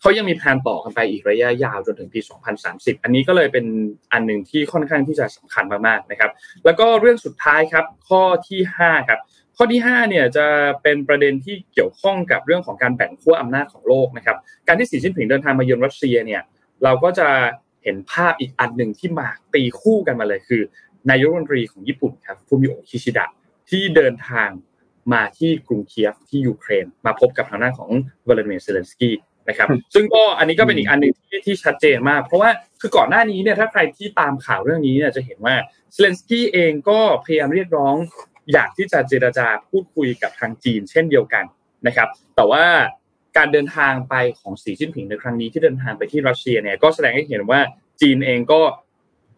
[0.00, 2.20] เขายังมีแผนต่อกันไปอีกระยะยาวจนถึงปี
[2.62, 3.66] 2030 อันนี้ก็เลยเป็น
[4.12, 6.30] อันหนึ่งที่ค่อนข้างที่จะสำคัญมากๆนะครับ
[6.64, 9.20] แล้วก็เรื่องสุดท้ายครับข้อที่ 5 ครับ
[9.56, 10.46] ข้อที่ 5 เนี่ยจะ
[10.82, 16.42] เป็นประเด็นที่เกี่ยวข้องกับเรื่องของการแบ่งขั้วอำนาจของโลกนะครับการที่สีจิ้นผิงเดินทางมาเยือนรัสเซียเนี่ย
[16.84, 17.28] เราก็จะ
[17.82, 20.62] เห็นภาพอีกอันหนึ่งที่มาตีคู่กันมาเลยคือ
[21.10, 23.26] นายกรัฐมนตรีของญี่ปุ่นครับฟูมิโอคิชิดะ
[23.70, 24.50] ที่เดินทาง
[25.12, 27.90] มาที่กรุงเคียฟที่ยูเครน มาพบกับทางด้านของ
[28.28, 29.14] วลาดิเมียร์เซเลนสกี้
[29.48, 35.54] นะครับ ซึ่งก็อันนี้ก็เป็นอีกอันหนึ่งที่ที่ชัดเจนมาก เพราะว่าคือก่อนหน้านี้เนี่ยถ้าใครที่ตามข่าวเรื่องนี้เนี่ยจะเห็นว่า
[35.92, 37.96] เซเลนสกี้เองก็พยายามเรียกร้อง
[38.52, 41.44] อยากที่จะเจรจาพูดคุยกับทางจีน เช่นเดียวกัน
[41.86, 42.64] นะครับ แต่ว่า
[43.36, 47.60] การเดินทางไปของสีจิ้นผิงในครั้งนี้ที่เดินทางไปที่รัสเซียเนี่ยก็แสดงให้เห็นว่า
[48.00, 48.60] จีนเองก็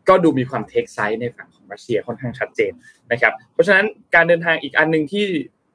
[0.09, 2.72] ก็ดูมีความ take side ในฝั่งของรัสเซียค่อนข้างชัดเจน
[3.12, 5.26] นะครับ เพราะฉะนั้นการเดินทางอีกอันหนึ่งที่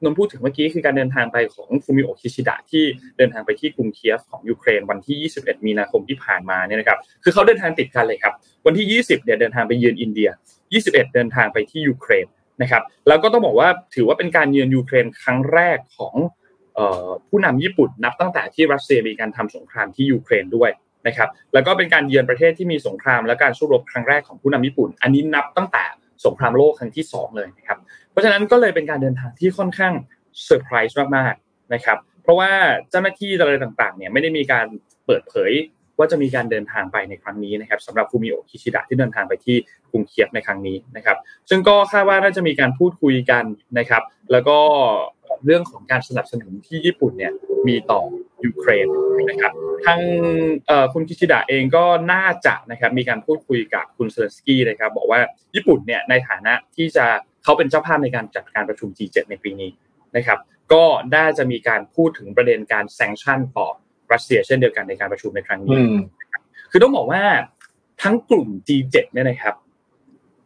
[0.04, 2.84] นนท์พูดถึงเมื่อกี้คือการเดินทางไปของฟูมิโอคิชิดะที่
[3.18, 8.32] เดินทางไปที่กรุงเคียฟของยูเครนวันที่ 21 มีนาคมที่ผ่านมาเนี่ยนะครับ คือเขาเดินทางติดกันเลยครับ
[8.66, 10.30] วันที่ 20 เนี่ยเดินทางไปเยือนอินเดีย
[10.70, 12.26] 21 เดินทางไปที่ยูเครน
[12.62, 16.14] นะครับ แล้วก็ต้องบอกว่าถือว่าเป็นการเยือนยูเครนครั้งแรกของ
[17.28, 20.70] ผู้นำญี่ปุ่นนับตั้งแต่ที่รัสเซียมีการทำสงครามที่ยูเครนด้วย
[21.06, 25.84] นะครับ แล้วก็เป็นการเยือนประเทศที่มีสงครามและการสู้รบครั้งแรกของผู้นำญี่ปุ่น อันนี้นับตั้งแต่
[26.26, 27.78] สงครามโลกครั้งที่ 2 เลยนะครับ
[28.10, 29.94] เพราะฉะนั้นก็เลยเป็นการเดินทางที่ค่อนข้าง
[30.44, 32.50] เซอร์ไพรส์มากๆนะครับ เพราะว่า
[32.90, 34.66] เจ้าหน้าที่อะไรต่างๆเนี่ยไม่ได้มีการ
[35.06, 35.52] เปิดเผย
[36.00, 39.56] ว่าจะมีการเดินทางไปในครั้งนี้นะครับสำหรับฟูมิโอคิชิดะที่เดินทางไปที่
[39.90, 41.16] กรุงเคียฟในครั้งนี้นะครับ
[41.50, 43.44] ซึ่งก็คาดว่าน่าจะมีการพูดคุยกัน
[43.78, 44.58] นะครับ แล้วก็
[45.44, 47.32] เรื่องของการสนับสนุนที่ญี่ปุ่นเนี่ย
[47.68, 48.02] มีต่อ
[48.44, 48.86] ยูเครน
[49.30, 49.52] นะครับ
[49.84, 50.00] ทาง
[50.92, 55.20] คุณคิชิดะเองก็น่าจะนะครับมีการพูดคุยกับคุณเซเลสกี้นะครับบอกว่า
[55.54, 57.06] ญี่ปุ่นเนี่ยในฐานะที่จะ
[57.44, 59.70] เขาเป็นเจ้าภาพในการจัดการประชุม G7 ในปีนี้
[60.16, 60.38] นะครับ
[60.72, 60.84] ก็
[61.16, 63.68] น่าจะมีการพูดถึงประเด็นการแซงชั่นต่อ
[64.12, 65.78] รัสเซียเช่นเดียวกันในการประชุมในครั้งนี้
[66.70, 67.22] คือต้องบอกว่า
[68.02, 69.54] ทั้งกลุ่ม G7 เนี่ยนะครับ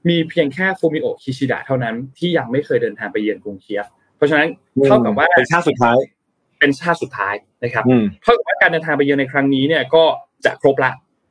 [0.09, 4.49] มีเพียงแค่ฟูมิโอคิชิดะเท่านั้นที่ยังไม่เคยเดินทางไปเยือนกรุงเคียฟ เพราะฉะนั้น
[4.85, 5.97] เท่ากับว่าเป็นชาติสุดท้าย
[6.61, 10.05] เป็นชาติสุดท้ายนะครับอืมเท่ากับว่าการเดินทางไปเยือนในครั้งนี้เนี่ยก็
[10.45, 10.91] จะครบละ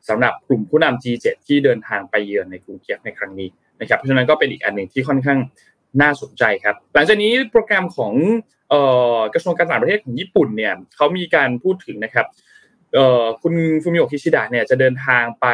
[0.10, 5.40] สำหรับกลุ่มผู้นำ G7 ที่เดินทางไปเยือนในกรุงเคียฟในครั้งนี้นะครับ เพราะฉะนั้นก็เป็นอีกอันหนึ่งที่ค่อนข้าง
[6.02, 8.14] น่าสนใจครับ หลังจากนี้โปรแกรมของ
[8.74, 8.76] เอ่
[9.16, 12.26] อกระทรวงการต่างประเทศของญี่ปุ่นเนี่ยเขามีการพูดถึงนะครับ
[13.42, 13.54] คุณ
[13.84, 15.46] ฟูมิโอคิชิดะเนี่ยจะเดินทางไป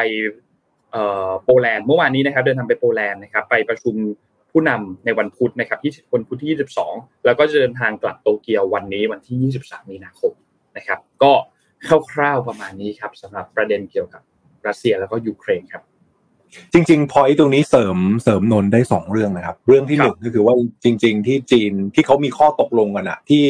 [1.44, 3.96] โปแลนด์เมื่อวานนี้นะครับ เดินทางไปโปแลนด์นะครับ ไปประชุม
[4.52, 6.58] ผู้นำในวันพุธนะครับที่วันพุธที่
[6.90, 10.34] 22 แล้วก็จะเดินทางกลับโตเกียววันนี้วันที่ 23 มีนาคม
[10.78, 11.32] นะครับ ก็
[12.12, 14.22] คร่าวๆประมาณนี้ครับสำหรับประเด็นเกี่ยวกับ
[14.68, 15.84] รัสเซียแล้วก็ยูเครนครับ
[16.74, 23.46] จริง ๆ พอยตรงนี้เสริมเสริมนนท์ได้สองเรื่องนะครับ เรื่องที่ครัหบนึ่งครับก็คือว่าจริง ๆ ที่จีนที่เขามีข้อตกลงกันอะที่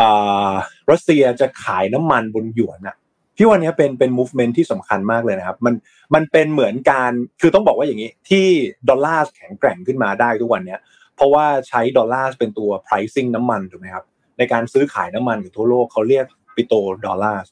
[0.00, 0.50] อ่า
[0.90, 2.96] รัสเซียจะขายน้ำมันบนหยวนอะ
[3.36, 5.74] พี่วันนี้เป็นเป็น movement ที่สำคัญมากเลยนะครับ มัน
[6.14, 8.46] มันเป็นเหมือนการคือต้องบอกว่าอย่างนี้ ที่
[8.88, 10.80] ดอลลาร์แข็งแกร่งขึ้นมาได้ทุกวันเนี้ย
[11.16, 14.04] เพราะว่าใช้ดอลลาร์เป็นตัว pricing น้ำมันถูกไหมครับ
[14.38, 17.42] ในการซื้อขายน้ำมันกับทั่วโลกเขาเรียกปิโตรดอลลาร์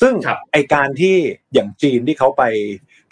[0.00, 1.16] ซึ่งครับไอการที่
[1.54, 2.42] อย่างจีนที่เขาไป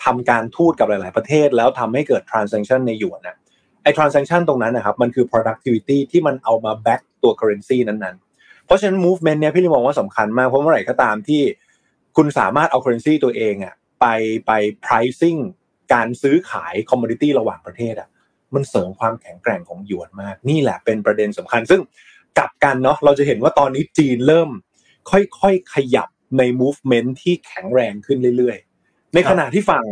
[0.04, 3.36] ทำการทูตกับหลาย ๆ ประเทศ แล้วทำให้เกิด transaction ในหยวนนะ
[3.82, 11.42] ไอ้ transaction ตรงนั้นนะครับมันคือ productivity ที่มันเอามา back ตัว currency นั้นๆ เพราะฉะนั้น movement เนี้ยพี่ลยมองว่าสำคัญมากเพราะเมื่อไหร่ก็ตามที่
[12.16, 14.06] คุณสามารถเอา currency ตัวเองอะไป
[14.46, 14.52] ไป
[14.84, 15.40] pricing
[15.92, 18.08] การซื้อขาย commodity ระหว่างประเทศอะ
[18.54, 21.80] มันเสริมความแข็งแกร่งของหยวนมาก นี่แหละเป็นประเด็นสำคัญ ซึ่ง
[22.38, 24.50] กลับกันเนาะเราจะเห็นว่าตอนนี้จีนเริ่ม
[25.10, 28.65] ค่อยๆขยับใน movement ที่แข็งแรงขึ้นเรื่อยๆ
[29.14, 29.84] ในขณะที่ฝั่ง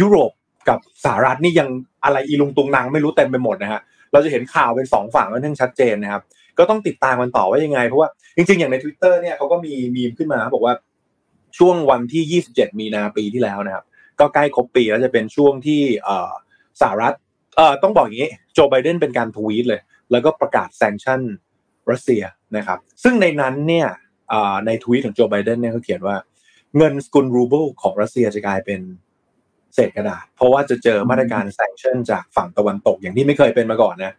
[0.00, 0.32] ยุโรป
[0.68, 1.68] กับสหรัฐนี่ยัง
[2.04, 3.80] อะไรอีลุงตุงนางไม่รู้เต็มไปหมดนะฮะ
[4.12, 6.22] เราจะเห็นข่าวเป็นสองฝั่งค่อนข้างชัดเจนนะครับ
[6.58, 10.74] ก็ต้องติดตามกันต่อว่ายังไง เพราะว่าจริงๆ อย่างใน Twitter เนี่ยเขาก็มีมีมขึ้นมาบอกว่า
[11.58, 13.84] ช่วงวันที่ 27 มีนาปีที่แล้วนะครับ
[14.20, 16.32] ก็ใกล้ครบปีแล้วจะเป็นช่วงที่เออ
[16.80, 17.14] สหรัฐ
[17.56, 19.80] เอ่อต้องบอกอย่างนี้โจไบเดนเป็นการทวีตเลย
[20.10, 21.20] แล้วก็ประกาศแซงชั่น
[21.90, 22.22] รัสเซีย
[22.56, 23.86] นะครับ ซึ่งในนั้นเนี่ย
[24.28, 26.16] เอ่อในทวีตของโจไบเดนเนี่ยเขาเขียนว่า
[26.76, 28.80] เงินสกุลรูเบิลของรัสเซียจะกลายเป็น
[29.74, 34.12] เศษกระดาษ เพราะว่าจะเจอมาตรการ sanction จากฝั่งตะวันตกอย่างที่ไม่เคยเป็นมาก่อนนะ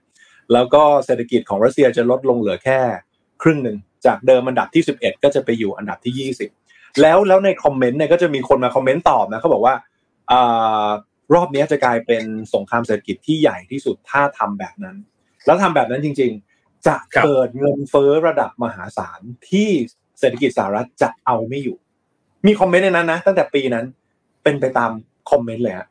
[0.54, 2.80] แล้วก็เศรษฐกิจของรัสเซียจะลดลงเหลือแค่
[3.42, 9.76] ครึ่งหนึ่งจากเดิมอันดับที่ 11 ก็จะไปอยู่อันดับที่ 20 แล้วแล้วในคอมเมนต์เนี่ยก็จะมีคนมาคอมเมนต์ตอบนะเขาบอกว่าเอ
[10.32, 10.34] อ
[11.36, 14.98] รอบนี้จะกลายเป็นสงครามเศรษฐกิจที่ใหญ่ที่สุดถ้าทำแบบนั้น
[15.46, 19.70] แล้วทำแบบนั้นจริง ๆ จะเกิดเงินเฟ้อระดับมหาศาลที่
[20.20, 21.78] เศรษฐกิจสหรัฐจะเอาไม่อยู่
[22.46, 23.86] มีคอมเมนต์ในนั้นนะตั้งแต่ปีนั้น
[24.44, 24.92] เป็นไปตาม
[25.32, 25.88] คอมเมนต์เลยฮะ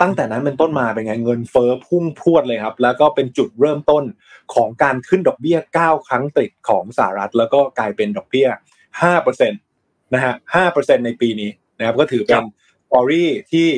[0.00, 4.04] ตั้งแต่นั้นเป็นต้นมาเป็นไงเงินเฟ้อพุ่งพรวดเลยครับ แล้วก็เป็นจุดเริ่มต้น
[4.54, 8.48] ของการขึ้นดอกเบี้ย 9 ครั้งติดของสหรัฐ แล้วก็กลายเป็นดอกเบี้ย
[9.30, 10.34] 5%นะฮะ
[10.70, 12.42] 5%ในปีนี้นะครับ ก็ถือเป็น
[12.86, 13.68] สตอรี่ที่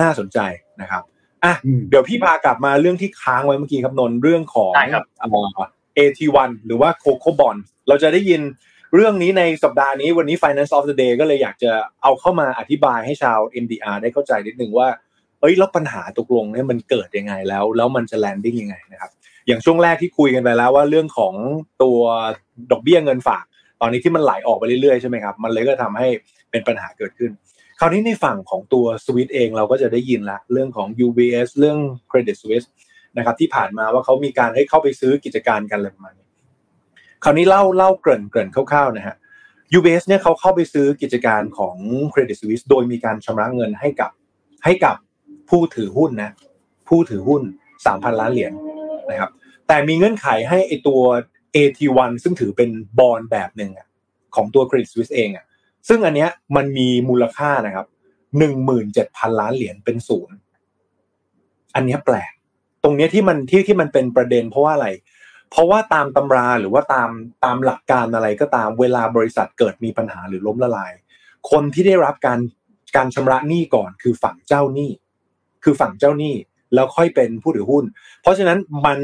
[0.00, 0.38] น่าสนใจ
[0.80, 1.02] นะครับ
[1.44, 5.26] อะอืมเดี๋ยวพี่พากลับมาเรื่องที่ค้างไว้เมื่อกี้ครับนนท์เรื่องของได้ครับเอ่
[5.58, 8.42] อ AT1 หรือว่า Coco Bond เราจะได้ยิน
[8.94, 11.72] เรื่องนี้ในสัปดาห์นี้วันนี้ Finance of the Day ก็เลยอยากจะ
[12.02, 14.88] เอาเข้ามาอธิบายให้ชาว MDR ได้เข้าใจนิดนึงว่า
[15.40, 19.10] เอ้ยแล้วปัญหาตกลงเนี่ยมันเกิดยังไงแล้ว แล้วมันจะแลนดิ้งยังไงนะครับ
[19.46, 21.34] อย่างช่วงแรกที่คุยกันไปแล้วว่าเรื่องของ
[21.82, 21.98] ตัว
[22.72, 23.44] ดอกเบี้ยเงินฝาก
[23.80, 26.08] ตอนนี้ที่มันไหลออกไปเรื่อยๆใช่ไหมครับมันเลยก็ทำให้
[26.50, 27.30] เป็นปัญหาเกิดขึ้น
[27.80, 31.78] คราวนี้ในฝั่งของตัวสวิตเองเราก็จะได้ยินละเรื่องของ UBS เรื่อง
[32.10, 32.66] Credit Suisse
[33.16, 36.14] นะครับที่ผ่านมาว่าเขามีการให้เข้าไปซื้อกิจการกันอะไรประมาณ
[37.24, 39.16] คราวนี้เล่าเล่าเกริ่นเกริ่นคร่าวๆนะฮะ
[39.76, 41.76] UBS เนี่ยเขาเข้าไปซื้อกิจการของ
[42.12, 44.10] Credit Suisse โดยมีการชำระเงินให้กับ
[44.64, 44.96] ให้กับ
[45.50, 46.30] ผู้ถือหุ้นนะ
[46.88, 47.42] ผู้ถือหุ้น
[47.80, 48.52] 3,000 ล้านเหรียญ
[49.10, 49.30] นะครับ
[49.66, 51.00] แต่มีเงื่อนไขให้ไอตัว
[51.56, 53.70] AT1 ซึ่งถือเป็นบอลแบบหนึ่ง
[54.34, 55.44] ของตัว Credit Suisse เองอะ
[55.88, 57.86] ซึ่งอันเนี้ยมันมีมูลค่านะครับ
[58.62, 60.36] 17,000ล้านเหรียญเป็นศูนย์
[61.74, 62.32] อันเนี้ยแปลก
[62.82, 64.88] ตรงเนี้ยที่มันที่ที่มันเป็นประเด็นเพราะว่าอะไร
[65.50, 67.10] เพราะว่าตามตำราหรือว่าตาม
[67.44, 70.92] ตามหลักการอะไรก็ตามเวลาบริษัทเกิดมีปัญหาหรือล้มละลาย
[71.50, 72.40] คนที่ได้รับการ
[72.96, 74.90] การชำระหนี้ก่อนคือฝั่งเจ้าหนี้
[75.64, 76.34] คือฝั่งเจ้าหนี้
[76.74, 77.84] แล้วค่อยเป็นผู้ถือหุ้น
[78.22, 78.98] เพราะฉะนั้นมัน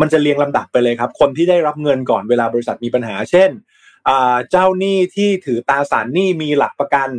[0.00, 3.50] มันจะเรียงลำดับไปเลยครับ คนที่ได้รับเงินก่อนเวลาบริษัทมีปัญหา เช่น
[4.50, 7.10] เจ้าหนี้ที่ถือตราสารหนี้มีหลักประกัน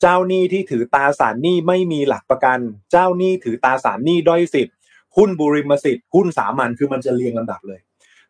[0.00, 2.58] เจ้าหนี้ที่ถือตราสารหนี้ไม่มีหลักประกัน
[2.90, 4.74] เจ้าหนี้ถือตราสารหนี้ด้อยสิทธิ์
[5.16, 7.80] หุ้นบุริมสิทธิ์หุ้นสามัญคือมันจะเรียงลำดับเลย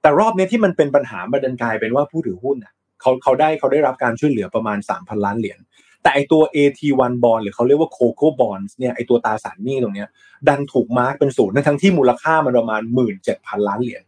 [0.02, 5.58] แต่รอบนี้ที่มันเป็นปัญหาบันกลายเป็นว่าผู้ถือหุ้นอะเขาเขาได้เขาได้รับการช่วยเหลือประมาณ 3,000 ล้านเหรียญ
[6.02, 10.08] แต่ไอตัว AT1 bond หรือเขาเรียกว่า Coco bonds เนี่ยไอตัวตาสารหนี้ตรงเนี้ย
[10.48, 12.82] ดันถูกมาร์กเป็นศูนย์ทั้งที่มูลค่ามันประมาณ
[13.24, 14.02] 17,000 ล้านเหรียญ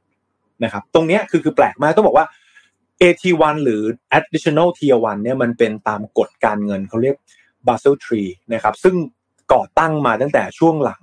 [0.64, 2.26] นะครับตรงเนี้ยคือคือแปลกมากต้องบอกว่า
[3.02, 3.82] AT1 หรือ
[4.18, 7.16] additional tier 1เนี่ยมันเป็นตามกฎการเงินเขาเรียก
[7.66, 8.94] Basel III นะครับซึ่ง
[9.52, 11.02] ก่อตั้งมาตั้งแต่ช่วงหลัง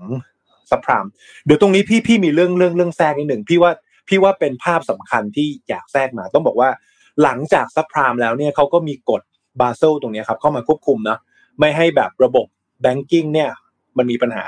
[0.69, 1.06] ซับพราม
[1.45, 3.71] เดี๋ยวตรงนี้พี่พี่มีเรื่องเรื่องเรื่องแทรกนิดหนึ่งพี่ว่า
[4.07, 6.69] พี่ว่าเป็นภาพสำคัญที่อยากแทรกมา ต้องบอกว่า
[7.23, 9.21] หลังจากซับพรามแล้วเนี่ยเขาก็มีกฎ
[9.59, 11.17] บาเซลตรงนี้ครับเข้ามาควบคุมนะ
[11.59, 12.45] ไม่ให้แบบระบบ
[12.81, 13.49] แบงกิ้งเนี่ย
[13.97, 14.45] มันมีปัญหา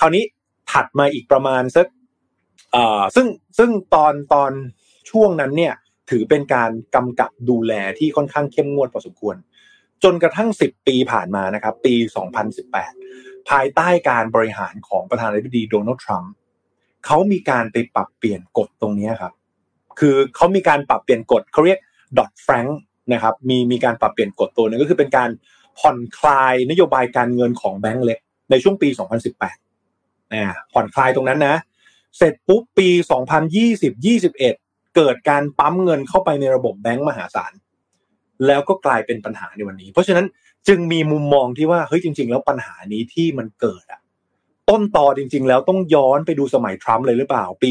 [0.00, 0.24] คราวนี้
[0.70, 1.86] ถัดมาอีกประมาณสัก
[2.72, 3.26] เอ่อซึ่ง
[3.58, 4.52] ซึ่งตอนตอน
[5.10, 5.74] ช่วงนั้นเนี่ย
[6.10, 9.36] ถือเป็นการกำกับดูแลที่ค่อนข้างเข้มงวดพอสมควร
[10.04, 11.94] จนกระทั่ง 10 ปีผ่านมานะครับ ปี
[12.72, 16.32] 2018 ภายใต้การบริหารของประธานาธิบดีโดนัลด์ทรัมป์
[17.04, 19.32] เขามีการไปปรับเปลี่ยนกฎตรงนี้ครับ
[19.98, 21.78] คือเขามีการปรับเปลี่ยนกฎเขาเรียก
[22.18, 22.80] ดอทแฟรงค์
[23.12, 25.30] นะครับมีมีการปรับเปลี่ยนกฎตัวนึงก็คือเป็นการ
[25.78, 28.18] ผ่อนคลายนโยบายการเงินของแบงก์เล็ก
[28.50, 28.88] ในช่วงปี
[29.62, 31.56] 2018นะผ่อนคลายตรงนั้นนะ
[32.16, 32.88] เสร็จปุ๊บปี
[34.12, 37.52] 2020-21 เกิดการปั๊มเงินเข้าไปในระบบแบงก์มหาศาล
[38.46, 40.26] แล้วก็กลายเป็นปัญหาในวันนี้ เพราะฉะนั้น
[40.68, 44.00] จึงมีมุมมองที่ว่าเฮ้ยจริง ๆ แล้วปัญหานี้ที่มันเกิดอะ
[44.70, 47.70] ต้นตอจริง ๆ แล้วต้องย้อนไปดูสมัยทรัมป์เลยหรือเปล่า ปี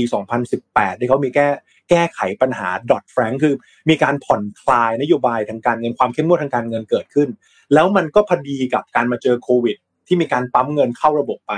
[0.50, 1.48] 2018 ที่เขามีแก้
[1.90, 3.56] แก้ไขปัญหา Dodd-Frank คือ
[3.90, 7.30] มีการผ่อนคลายนโยบายทางการเงินความเข้มงวดทางการเงินเกิดขึ้น
[7.74, 9.76] แล้วมันก็พอดีกับการมาเจอโควิด
[10.08, 11.54] ที่มีการปั๊มเงินเข้าระบบไป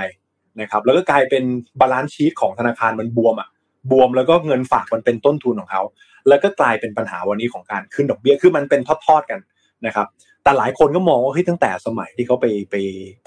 [0.60, 1.44] นะครับแล้วก็กลายเป็น
[1.80, 3.48] balance sheet ของธนาคารมันบวมอะ
[3.90, 5.82] บวมแล้วก็เงินฝากมันเป็นต้นทุนของเขา
[6.28, 9.40] แล้วก็กลายเป็นปัญหาวันนี้ของการขึ้นดอกเบี้ยคือมันเป็นทอดๆกัน
[9.86, 10.06] นะครับ
[10.46, 12.74] แต่หลายคนก็มองว่าเฮ้ยตั้งแต่สมัยที่เขาไปไป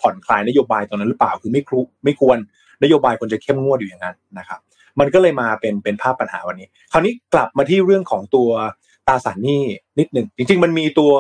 [0.02, 2.38] ผ่อนคลายนโยบายตอนนั้นหรือเปล่าคือไม่ควรไม่ควร
[2.84, 4.60] นโยบายควรจะเข้มงวดอยู่อย่างนั้นนะครับ
[5.00, 8.50] มันก็เลยมาเป็นเป็นภาพปัญหาวันนี้ คราวนี้กลับมาที่เรื่องของตัว
[9.08, 9.62] ตราสารหนี้
[10.00, 11.14] นิดหนึ่งจริง ๆ มันมีตัว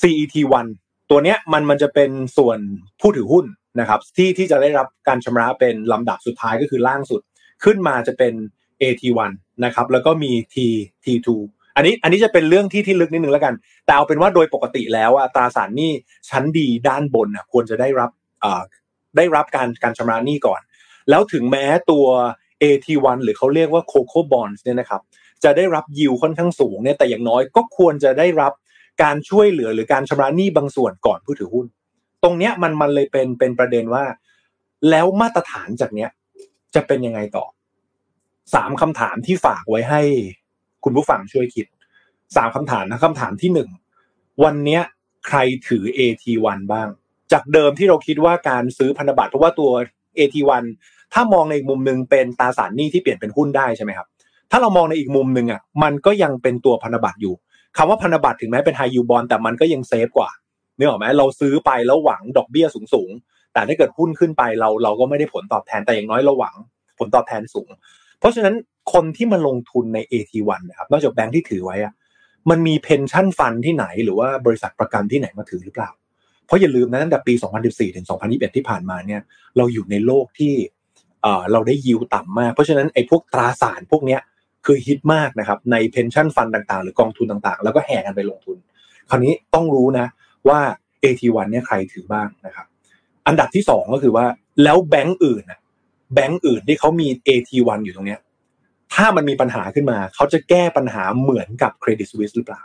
[0.00, 0.66] CET1
[1.10, 2.58] ตัวเนี้ยมันมันจะเป็นส่วน
[3.00, 3.46] ผู้ถือหุ้น
[3.80, 7.20] นะครับ ที่ที่จะได้รับการชำระเป็นลำดับสุดท้ายก็คือล่างสุด
[7.64, 8.32] ขึ้นมาจะเป็น
[8.82, 9.32] AT1
[9.64, 10.56] นะครับแล้วก็มี T
[11.04, 11.28] T2
[11.76, 15.92] อันนี้อันนี้จะเป็นเรื่องที่ที่ลึกนิดนึงแล้วกัน แต่เอาเป็นว่าโดยปกติแล้วอะตราสารหนี้
[16.28, 18.10] ชั้นดีด้านบนอะควรจะได้รับ
[18.44, 18.62] อ่า
[19.16, 20.60] ได้รับการการชำระหนี้ก่อน
[21.10, 22.06] แล้วถึงแม้ตัว
[22.62, 25.00] AT1 หรือเขาเรียกว่า Coco Bonds เนี่ยนะครับ
[25.44, 28.52] จะได้รับยิวค่อนข้างสูงเนี่ยแต่อย่างน้อยก็ควรจะได้รับ
[29.02, 31.66] การช่วยเหลือหรือการชำระหนี้บางส่วนก่อนผู้ถือหุ้น
[32.22, 34.04] ตรงเนี้ยมันมันเลยเป็นเป็นประเด็นว่า
[34.90, 36.10] แล้วมาตรฐานจากเนี้ย
[36.74, 37.44] จะเป็นยังไงต่อ
[38.54, 40.02] สามคำถามที่ฝากไว้ให้
[40.88, 41.66] คุณผู้ฟังช่วยคิด
[42.36, 43.68] สามคำถามนะคำถามที่หนึ่ง
[44.44, 44.80] วันนี้
[45.26, 46.88] ใครถือ AT1 บ้าง
[47.32, 49.70] จากเดิมที่เราคิดว่าการซื้อพันธบัตรเพราะว่าตัว
[50.18, 50.64] AT1
[51.12, 54.06] ถ้ามองในอีกมุมหนึ่งเป็นตราสารหนี้ที่เปลี่ยนเป็นหุ้นได้ใช่ไหมครับ
[54.50, 57.34] ถ้าเรามองในอีกมุมหนึ่งอะ มันก็ยังเป็นตัวพันธบัตรอยู่
[57.76, 60.30] คำว่าพันธบัตรถึงแม้เป็นไฮยูบอลแต่มันก็ยังเซฟกว่า
[60.76, 66.54] เนื้อออไหมเราซื้อไปแล้วหวังดอกเบี้ยสูงๆแต่ถ้าเกิดหุ้นขึ้นไปเราเราก็ไม่ได้ผลตอบแทนแต่อย่างน้อยเราหวัง
[66.98, 67.68] ผลตอบแทนสูง
[68.20, 68.54] เพราะฉะนั้น
[68.92, 71.94] คนที่มาลงทุนใน AT1 นะครับนอกจากแบงค์ที่ถือไว้อะ
[72.50, 75.90] มันมี pension fund ที่ไหนหรือว่าบริษัทประกันที่ไหนมาถือหรือเปล่า
[76.46, 79.20] เพราะอย่าลืมนะตั้งแต่ปี 2014 ถึง 2021 ที่ผ่านมาเนี่ย
[79.56, 80.54] เราอยู่ในโลกที่
[81.52, 84.20] เราได้ยิวต่ำมาก เพราะฉะนั้นไอ้พวกตราสารพวกเนี้ย
[84.66, 88.56] คือฮิตมากนะครับใน pension fund ต่างๆ หรือกองทุนต่างๆ แล้วก็แห่กันไปลงทุน
[89.10, 90.06] คราวนี้ต้องรู้นะ
[90.48, 90.60] ว่า
[91.02, 92.66] AT1 เนี่ยใครถือบ้างนะครับ
[93.26, 94.26] อันดับที่สองก็คือว่า
[94.62, 95.44] แล้วแบงก์อื่น
[96.14, 98.20] แบงก์อื่นที่เขามี AT1 อยู่ตรงเนี้ย
[98.94, 102.62] ถ้ามันมีปัญหาขึ้นมา เขาจะแก้ปัญหาเหมือนกับเครดิตสวิสหรือเปล่า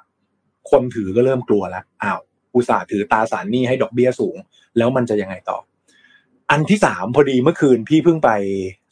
[0.72, 2.20] คนถือก็เริ่มกลัวแล้วอ้าว
[2.56, 4.38] อุตสาห์ถือตาสารหนี้ให้ดอกเบี้ยสูง
[4.78, 5.58] แล้วมันจะยังไงต่อ
[6.52, 8.30] อันที่สามพอดีเมื่อคืนพี่เพิ่งไป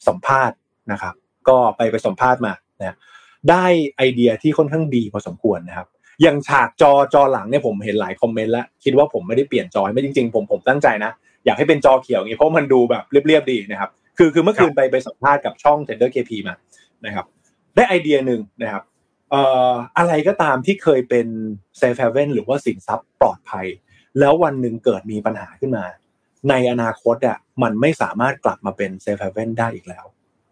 [0.08, 0.56] สัมภาษณ์
[0.92, 1.14] นะครับ
[1.48, 2.96] ก็ไปไปสัมภาษณ์มานะ
[3.50, 3.64] ได้
[3.96, 5.88] ไอเดียที่ค่อนข้างดีพอสมควรนะครับ
[6.22, 11.12] อย่างฉากจอจอหลังเนี่ยผมเห็นหลายคอมเมนต์แล้วคิดว่าผมไม่ได้เปลี่ยนจอไม่จริง ๆ ผมผมตั้งใจนะ
[11.44, 16.54] อยากให้เป็นจอเขียวอย่างนี้เพราะมันดูแบบเรียบๆดีนะครับ คือคือเมื่อคืนไปไปสัมภาษณ์กับช่อง Tender KP มา
[17.06, 17.26] นะครับ
[17.74, 18.84] ได้ไอเดียหนึ่งนะครับ
[19.98, 21.26] อะไรก็ตามที่เคยเป็น
[21.78, 23.66] safe haven หรือว่าสินทรัพย์ปลอดภัย
[24.18, 25.84] แล้ววันหนึ่งเกิดมีปัญหาขึ้นมา
[26.50, 30.04] ในอนาคตอะมันไม่สามารถกลับมาเป็น safe haven ได้อีกแล้ว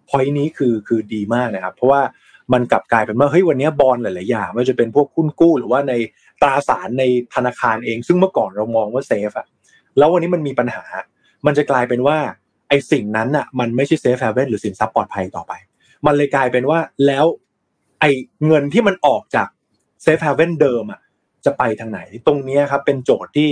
[0.09, 2.03] พอยนี้คือคือดีมากนะครับ เพราะว่า
[2.53, 5.95] มันกลับกลายเป็นว่าเฮ้ยวันนี้บอลหลาย ๆ อย่างไม่ว่าจะเป็นพวกหุ้นกู้ หรือว่าใน
[6.43, 9.47] ตราสารในธนาคารเอง ซึ่งเมื่อก่อนเรามองว่า safe อะ
[9.99, 10.85] แล้ววันนี้มันมีปัญหา
[11.47, 12.19] มันจะกลายเป็นว่า
[12.69, 15.53] ไอ้สิ่งนั้นอะมันไม่ใช่ safe haven หรือสินทรัพย์ปลอดภัยต่อไป
[16.07, 17.25] มันเลยกลายเป็นว่าแล้ว
[18.01, 18.11] ไอ้
[18.47, 19.49] เงินที่มันออกจาก
[20.03, 21.01] safe haven เดิมอะ
[21.45, 23.51] จะไปทางไหน ตรงนี้ครับเป็นโจทย์ที่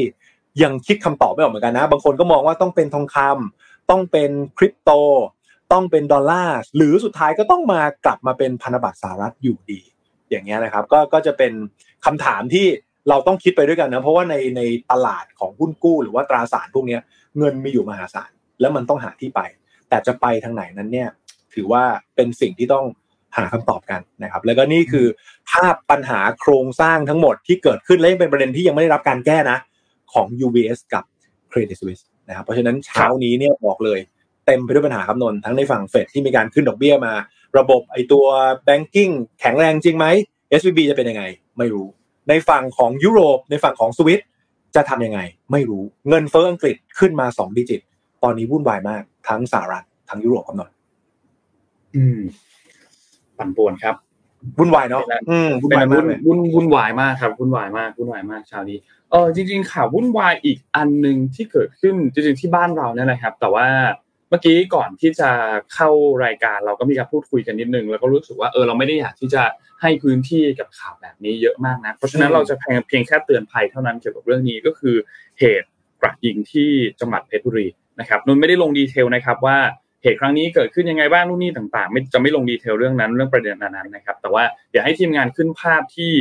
[0.63, 4.91] ยังคิดคำตอบไม่ออกเหมือนกันนะ บางคนก็มองว่าต้องเป็นทองคำต้องเป็นคริปโต
[5.73, 9.81] ต้องเป็นดอลลาร์หรือสุดท้ายก็ต้องมากลับมาเป็นพันธบัตรสหรัฐอยู่ดี
[10.31, 11.53] อย่างเงี้ยนะครับ ก็ก็จะเป็น
[12.05, 12.67] คำถามที่
[13.09, 16.99] เราต้องคิดไปด้วยกันนะ เพราะว่าในในตลาดของหุ้นกู้หรือว่าตราสารพวกนี้
[17.39, 18.31] เงินมีอยู่มหาศาล
[18.61, 19.41] แล้วมันต้องหาที่ไป
[19.89, 21.09] แต่จะไปทางไหนนั้นเนี่ย
[21.57, 21.85] ถือว่า
[22.16, 22.87] เป็นสิ่งที่ต้อง
[23.37, 25.07] หาคำตอบกันนะครับ แล้วก็นี่คือ
[25.51, 29.59] ภาพปัญหาโครงสร้างทั้งหมดที่เกิดขึ้นและยังเป็นประเด็นที่ยังไม่ได้รับการแก้นะ
[30.12, 31.05] ของ UBS กับ
[31.51, 34.01] Credit Suisse นะครับเพราะฉะนั้นเช้านี้เนี่ยบอกเลย
[34.47, 37.12] เต็มไปด้วยปัญหาครับนนทั้งในฝั่งเฟดที่มีการขึ้นดอกเบี้ยมา
[37.59, 38.25] ระบบไอตัว
[38.66, 40.07] banking แข็งแรงจริงไหม
[40.59, 41.25] SVB จะเป็นยังไง
[41.59, 41.87] ไม่รู้
[42.29, 44.23] ในฝั่งของยุโรปในฝั่งของสวิต
[44.77, 45.21] จะทำยังไง
[45.53, 47.81] ไม่รู้เงินเฟ้ออังกฤษขึ้นมาสองดิจิต
[48.23, 50.71] ตอนนี้วุ่นวายมากทั้งสหรัฐทั้งยุโรปครับนน
[51.97, 52.19] อืม
[53.39, 53.95] ปั่นป่วนครับ
[54.59, 58.79] วุ่นวายเนาะอืมวุ่นเป็นวายมาวุ่กนเลยวุ่นวุ่นวายมากครับวุ่นวายมากวุ่นวายมากเชาวนี้
[59.11, 63.67] เออจริง ๆข่าววุ่นวายอีกอันหนึ่งที่เกิดขึ้นจริงๆที่บ้านเราเนี่ยนะครับ แต่ว่า
[64.31, 65.31] เมื่อกี้ก่อนที่จะ
[65.75, 65.89] เข้า
[66.25, 69.43] รายการเราก็มีการพูดคุยกันนิดนึงแล้วก็รู้สึกว่าเออเราไม่ได้อยากที่จะ
[69.81, 74.97] ให้พื้นที่กับข่าวแบบนี้เยอะมากนะเพราะฉะนั้นเราจะเพียงเพียงแค่เตือนภัยเท่านั้นเกี่ยวกับเรื่องนี้ก็คือ
[75.39, 75.69] เหตุ
[76.01, 77.67] กราดยิงที่จังหวัดเพชรบุรี
[78.01, 79.59] นะครับนนท์ไม่ได้ลงดีเทลนะครับว่า
[80.03, 86.13] เหตุครั้งนี้เกิดขึ้นยังไงบ้างนู่นนี่ต่างๆ ไม่จะไม่ลงดีเทลเรื่องนั้นเรื่องประเด็นนั้นนะครับ แต่ว่าเดี๋ยวให้ทีมงานขึ้นภาพที่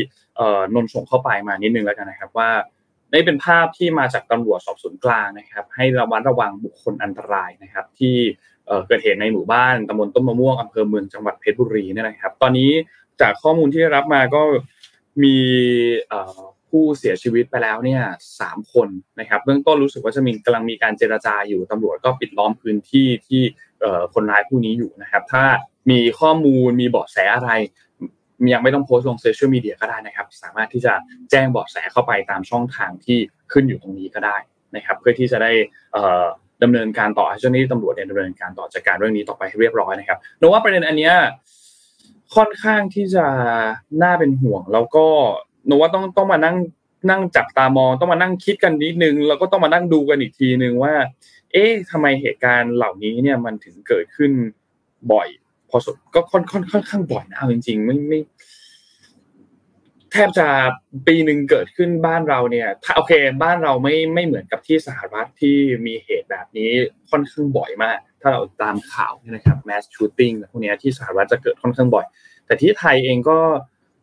[0.74, 2.50] นนท์ส่งเข้าไปมานิดนึงแล้วกันนะครับว่า
[3.12, 8.16] ได้เป็นภาพที่มาจากตำรวจสอบสวนกลางนะครับ ให้ระมัดระวังบุคคลอันตรายนะครับ ที่
[8.88, 12.72] เกิดเหตุในหมู่บ้านตำบลต้นมะม่วงอำเภอเมืองจังหวัดเพชรบุรีเนี่ยนะครับ ตอนนี้
[13.22, 14.42] จากข้อมูลที่ได้รับมาก็
[15.24, 15.38] มี
[16.76, 18.02] ผู้เสียชีวิตไปแล้วเนี่ย
[18.40, 18.88] สามคน
[19.20, 23.42] นะครับเบื้องต้นรู้สึกว่าจะมีกำลังมีการเจรจาอยู่ตำรวจก็ปิดล้อมพื้นที่ที่
[24.14, 25.44] คนร้ายผู้นี้อยู่นะครับ ถ้า
[25.92, 27.52] มีข้อมูลมีเบาะแสอะไร
[28.54, 30.94] ยังไม่ต้องโพสต์ลงโซเชียลมีเดียก็ได้นะครับ สามารถที่จะ
[31.32, 33.18] แจ้งเบาะแสเข้าไปตามช่องทางที่
[33.52, 34.38] ขึ้นอยู่ตรงนี้ก็ได้
[34.76, 35.52] นะครับ เพื่อที่จะได้
[35.94, 36.26] เอ่อ
[36.64, 41.16] ดำเนินการต่อให้เจ้าหน้าที่ตำรวจดำเนินการต่อจัดการเรื่องนี้ต่อไปให้เรียบร้อยนะครับนว่าประเด็นอันเนี้ย
[42.36, 43.26] ค่อนข้างที่จะ
[44.04, 45.08] น่าเป็นห่วงแล้วก็
[45.68, 46.56] หนูว่าต้องต้องมานั่ง
[47.10, 50.94] นั่งจับตามองต้องมานั่งคิดกันนิดนึงแล้วก็ต้องมานั่งดูกันอีกทีนึงว่า
[51.52, 54.32] เอ๊ะทำไมเหตุการณ์เหล่านี้เนี่ยมันถึงเกิดขึ้น
[55.12, 55.28] บ่อย
[55.70, 58.20] พอสมก็ค่อนค่อนค่อนข้างบ่อยนะเอาจริง ๆ ไม่ไม่
[60.12, 60.48] แทบจะ
[61.08, 66.72] ปีหนึ่งเกิดขึ้นบ้านเราเนี่ยถ้าโอเค บ้านเราไม่ไม่เหมือนกับที่สหรัฐที่มีเหตุแบบนี้
[67.10, 72.06] ค่อนข้างบ่อยมาก ถ้าเราตามข่าวนะครับ mass shooting พวกนี้ที่สหรัฐจะเกิดค่อนข้างบ่อย
[72.46, 73.40] แต่ที่ไทยเองก็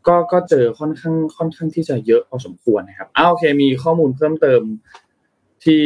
[0.06, 4.62] ก็ก็เจอค่อนข้างค่อนข้างที่จะเยอะพอสมควรนะครับอ้าโอเคมีข้อมูลเพิ่มเติม
[5.64, 5.84] ที่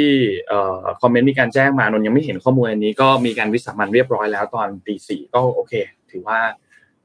[0.49, 5.73] เอ่อคอมเมนต์มีการแจ้งมานนยังไม่เห็นข้อมูลอันนี้ ก็มีการวิสามันเรียบร้อยแล้วตอนตีสี่ก็โอเค
[6.11, 6.39] ถือว่า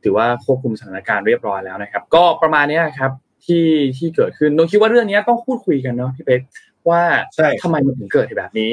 [0.04, 3.12] ถือว่าควบคุมสถานการณ์เรียบร้อยแล้วนะครับ ก็ประมาณเนี้ยครับ
[3.45, 6.41] ที่ที่เกิดขึ้นนนคิดว่าเรื่องนี้ต้องพูดคุยกันเนาะพี่เป๊ก
[6.89, 7.04] ว่า
[7.36, 8.71] ใช่ทำไมมันถึงเกิดแบบนี้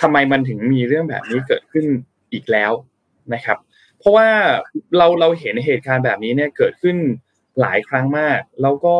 [0.00, 1.84] ทำไมมันถึงมีเรื่องแบบนี้เกิดขึ้น
[2.32, 2.72] อีกแล้ว
[3.34, 3.58] นะครับ
[3.98, 4.28] เพราะว่า
[4.96, 6.96] เราเราเห็นเหตุการณ์แบบนี้เนี่ยเกิดขึ้น
[7.60, 8.96] หลายครั้งมาก แล้วก็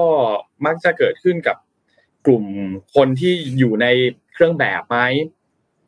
[0.67, 1.57] มักจะเกิดขึ้นกับ
[2.27, 2.45] กลุ่ม
[2.95, 3.87] คนที่อยู่ใน
[4.33, 4.99] เครื่องแบบไหม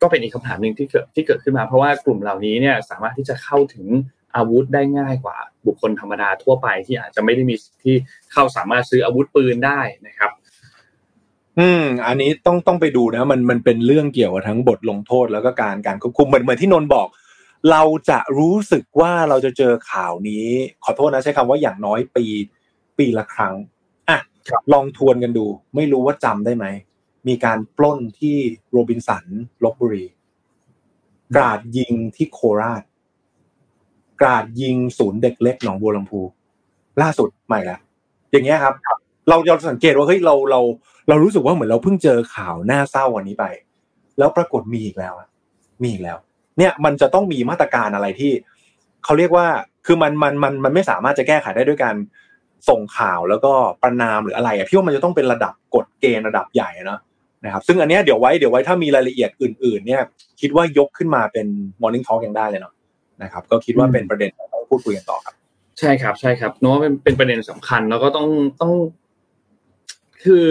[0.01, 3.87] ก็เป็นอีกคำถามหนึ่งที่เกิดที่เกิดขึ้นมา เพราะว่ากลุ่มเหล่านี้เนี่ยสามารถที่จะเข้าถึง
[4.35, 7.95] อาวุธได้ง่ายกว่า บุคคลธรรมดาทั่วไปที่อาจจะไม่ได้มีที่
[8.31, 10.31] เข้าสามารถซื้ออาวุธปืนได้นะครับ
[11.59, 17.07] อืม อันนี้ต้องต้องไปดูนะ มันมันเป็นเรื่องเกี่ยวกับทั้งบทลงโทษแล้วก็การการควบคุมเหมือนเหมือนที่นนท์บอก
[17.71, 20.45] เราจะรู้สึกว่าเราจะเจอข่าวนี้
[20.83, 22.25] ขอโทษนะใช้คำว่าอย่างน้อยปี
[22.97, 23.55] ปีละครั้ง
[24.09, 26.65] อะครับลองทวนกันดู ไม่รู้ว่าจำได้ไหม
[27.27, 28.35] มีการปล้นที่
[28.71, 29.25] โรบินสัน
[29.63, 30.05] ลบบุรี
[31.35, 32.83] กราดยิงที่โคราช
[34.21, 36.21] กราดยิงศูนย์เด็กเล็กหนองบัวลำพู
[37.01, 37.77] ล่าสุดใหม่ละ
[38.31, 38.75] อย่างเงี้ยครับ
[39.27, 40.59] เราเราสังเกตว่าเฮ้ยเราเรา
[41.07, 43.45] เรารู้สึกว่าเหมือนเราเพิ่งเจอข่าวน่าเศร้าวันนี้ไป
[44.17, 45.27] แล้วปรากฏมีอีกแล้วอะ
[45.81, 46.17] มีอีกแล้ว
[46.57, 48.31] เนี่ยมันจะต้องมีมาตรการอะไรที่
[49.03, 49.47] เขาเรียกว่า
[49.85, 51.95] คือมันมันมันมันไม่สามารถจะแก้ไขได้ด้วยการ
[52.69, 53.51] ส่งข่าวแล้วก็
[53.83, 56.99] ประนามหรืออะไรอะพี่ว่ามันจะต้องเป็นระดับกฎเกณฑ์ระดับใหญ่เนะ
[57.45, 60.01] นะครับซึ่งอันเนี้ยเดี๋ยวไว้เดี๋ยวไว้ถ้ามีรายละเอียดอื่น ๆ เนี่ย
[60.41, 61.47] คิดว่ายกขึ้นมาเป็น
[61.81, 62.73] morning talk ยังได้เลยเนาะ
[63.23, 65.35] นะครับก็คิดว่าเป็นประเด็นที่ต้องพูดคุยกันต่อครับ
[65.79, 68.27] ใช่ครับใช่ครับโน้ตว่าเป็นเป็นประเด็นสำคัญแล้วก็ต้อง
[68.61, 68.73] ต้อง
[70.23, 70.49] คือ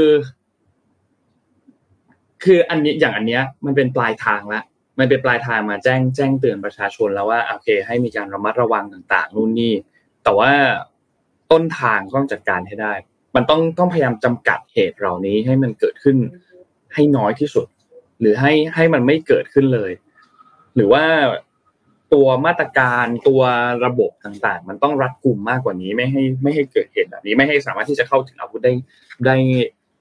[2.44, 4.62] คืออันนี้อย่างอันเนี้ย มันเป็นปลายทางละ
[4.98, 9.72] มันเป็นปลายทางมาแจ้งแจ้งเตือนประชาชนแล้วว่าโอเค ให้มีการระมัดระวังต่าง ๆ นู่นนี่
[10.22, 10.50] แต่ว่า
[11.52, 12.94] ต้นทางต้องจัดการให้ได้
[13.36, 16.16] มันต้องต้องพยายามจำกัดเหตุเหล่านี้ให้มันเกิดขึ้น
[16.94, 17.66] ให้น้อยที่สุด
[18.20, 19.90] หรือให้ให้มันไม่เกิดขึ้นเลย
[20.74, 21.04] หรือว่า
[22.12, 23.42] ตัวมาตรการตัว
[23.84, 28.72] ระบบต่างๆ มันต้องรัดกุมมากกว่านี้ไม่ให้ไม่ให้เกิดเหตุแบบนี้ ไม่ให้สามารถที่จะเข้าถึงอาวุธได้
[29.26, 29.36] ได้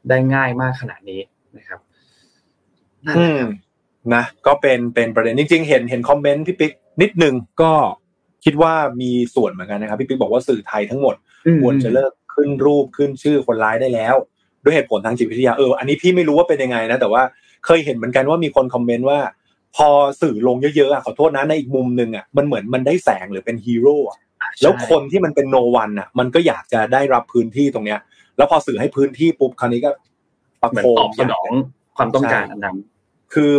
[0.10, 1.22] ได้ง่ายมากขนาดนี้
[1.58, 1.80] นะครับ
[3.08, 3.50] นั่นแหอืละมครับ
[4.14, 6.72] นะก็เป็นเป็นประเด็นจริง ๆ เห็นเห็นคอมเมนต์พี่ปิ๊ก
[7.02, 7.72] นิดนึงก็
[8.46, 11.16] คิดว่ามีส่วนเหมือนกันนะครับพี่ปิ๊กบอกว่าสื่อไทยทั้งหมด
[11.62, 14.16] ควรจะเลิกขึ้นรูปขึ้นชื่อคนร้ายได้แล้ว
[14.64, 17.22] ด้วยเหตุผลทางจิตวิทยาเอออันนี้พี่ไม่รู้ว่าเป็นยังไงนะแต่ว่า
[17.66, 19.20] เคยเห็นเหมือนกันว่ามีคนคอมเมนต์ว่า
[19.76, 19.88] พอ
[20.22, 24.18] สื่อลงเยอะๆอะขอโทษนะในอีกมุมหนึ่งอะมันเหมือนมันได้แสงหรือเป็นฮีโร่อะ
[24.62, 28.00] แล้วคนที่มันเป็นโนวันอะ มันก็อยากจะได้รับพื้นที่ตรงเนี้ย
[28.38, 29.92] แล้วพอสื่อให้พื้นที่ปุ๊บคราวนี้ก็
[30.62, 31.52] ประเหมือนโคมตอบสนอง
[31.98, 32.78] ความต้องการอันนั้น
[33.34, 33.52] คือ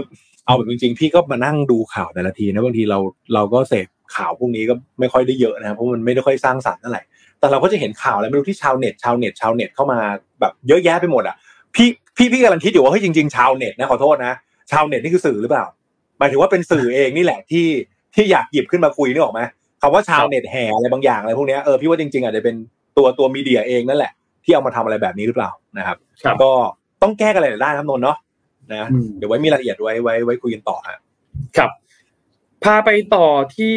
[0.46, 2.98] เอาแบบจริงๆพี่ก็มานั่งดูข่าวแต่ละทีนะบางทีเรา
[3.34, 7.02] เราก็เสพข่าวพวกนี้ก็ไม่ค่อยได้เยอะนะครับเพราะมันไม่ได้ค่อยสร้างสรรค์เท่าไหร่
[7.40, 9.98] แต่เราก็จะเห็นข่าวอะไรไม่รู้ที่ชาวเน็ตชาวเน็ตชาวเน็ตเข้ามา
[10.40, 11.36] แบบเยอะแยะไปหมดอะ
[11.74, 14.32] พี่พี่พี่กำลังคิดอยู่ว่าเฮ้ยจริงๆชาวเน็ตนะขอโทษนะ
[14.70, 15.64] ชาวเน็ตนี่คือสื่อหรือเปล่า
[16.18, 17.66] หมายถึงว่าเป็นสื่อเองนี่แหละที่
[18.14, 19.40] ที่อยากหยิบขึ้นมาคุยนึกออกไหม
[19.82, 22.54] คำว่าชาวเน็ตแห่อะไรบางอย่างอะไรพวกเนี้ยเออพี่ว่าจริงๆอาจจะเป็น
[22.96, 24.12] ตัวตัวมีเดียเองนั่นแหละ
[24.44, 26.52] ที่เอามาทำอะไรแบบนี้หรือเปล่านะครับครับก็
[27.02, 28.16] ต้องแก้กันอะไรได้ครับนนท์เนาะ
[28.72, 30.98] นะอืมเดี๋ยวไว้มีรายละเอียดไว้ไว้ไว้คุยกันต่อฮะ
[31.56, 31.70] ครับ
[32.64, 33.26] พาไปต่อ
[33.56, 33.76] ที่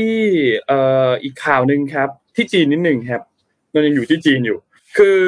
[0.67, 3.21] เอ่ออีกข่าวหนึ่งครับ ที่จีนนิดหนึ่งครับ
[3.73, 4.57] มันยังอยู่ที่จีนอยู่
[4.97, 5.21] คือ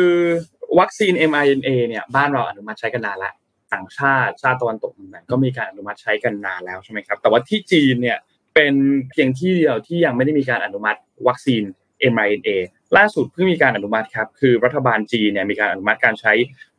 [0.79, 3.31] วัคซีน mRNA เนี่ยบ้านเราอนุมัติใช้กันนานละ
[3.73, 8.17] ต่างชาติชาติตะวันตกต่างๆก็มีการอนุมัติใช้กันนานแล้วใช่ไหมครับ แต่ว่าที่จีนเนี่ย
[8.55, 8.73] เป็น
[9.11, 11.63] เพียงที่เดียวที่ยังไม่ได้มีการอนุมัติวัคซีน
[12.13, 12.49] mRNA
[12.97, 16.33] ล่าสุดเพิ่งมีการอนุมัติครับคือรัฐบาลจีนเนี่ยมีการอนุมัติการใช้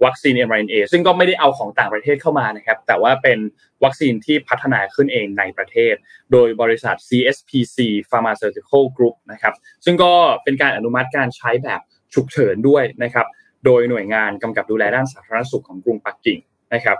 [0.04, 3.38] วัคซีน mRNA ซึ่งก็ไม่ได้เอาของต่างประเทศเข้ามานะครับแต่ว่าเป็น
[3.84, 5.94] วัคซีนที่พัฒนาขึ้นเองในประเทศ
[6.32, 7.76] โดยบริษัท CSPC
[8.11, 9.54] Pharmaceutical Group นะครับ
[9.84, 11.80] ซึ่งก็เป็นการอนุมัติการใช้แบบ
[12.14, 13.26] ฉุกเฉินด้วยนะครับ
[13.64, 16.38] โดยหน่วยงานกำกับดูแลด้านสาธารณสุขของกรุงปักกิ่ง
[16.74, 16.98] นะครับ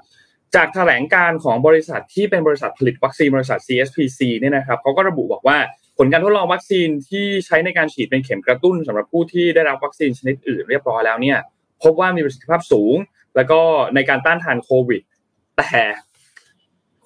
[0.55, 5.59] จากแถลงการของบริษัทที่เป็นบริษัทผลิตวัคซีนบริษัท CSPC เนี่ยนะครับเขาก็ระบุบอกว่า
[5.99, 11.39] ผลการทดลองวัคซีนที่ใช้ในการฉีดเป็นเข็มกระตุ้นสำหรับผู้ที่ได้รับวัคซีนชนิดอื่นเรียบร้อยแล้วเนี่ย
[11.83, 12.97] พบว่ามีประสิทธิภาพสูง
[13.37, 13.61] แล้วก็
[13.95, 15.03] ในการต้านทานโควิด
[15.59, 15.81] แต่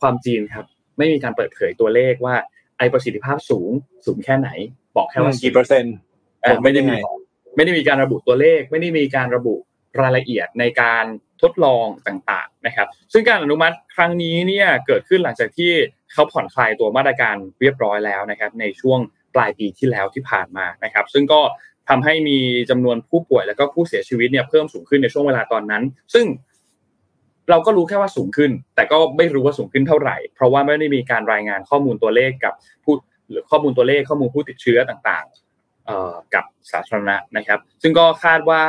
[0.01, 0.67] ความจริงครับ
[0.99, 2.35] ไม่มีการเปิดเผยตัวเลขว่า
[2.79, 3.71] ไอประสิทธิภาพสูง
[4.07, 4.49] สูงแค่ไหน
[4.97, 5.95] บอกแค่ว่ากี่เปอร์เซ็นต์
[6.43, 7.13] เอ่อไม่ได้มียังไง
[7.57, 9.55] ไม่ได้มีการระบุตัวเลข ไม่ได้มีการระบุ
[10.01, 11.05] รายละเอียดในการ
[11.43, 15.73] ทดลองต่างๆนะครับ ซึ่งการอนุมัติครั้งนี้เนี่ยเกิดขึ้นหลังจากที่
[16.13, 18.99] เขาผ่อนคลายตัวมาตรการเรียบร้อยแล้วนะครับ ในช่วง
[19.35, 21.41] ปลายปีที่แล้วที่ผ่านมานะครับ ซึ่งก็
[21.89, 22.39] ทำให้มี
[22.71, 25.83] จำนวนผู้ป่วยแล้วก็ผู้เสียชีวิตเนี่ยเพิ่มสูงขึ้นในช่วงเวลาตอนนั้น
[26.15, 26.27] ซึ่ง
[27.51, 32.95] เราก็รู้แค่ว่าสูงขึ้น แต่ก็ไม่รู้ว่าสูงขึ้นเท่าไหร่ เพราะว่าไม่ได้มีการรายงานข้อมูลตัวเลขกับผู้
[33.31, 38.63] หรือข้อมูลตัวเลขข้อมูลผู้ติดเชื้อต่างๆกับสาธารณะนะครับ ซึ่งก็คาดว่า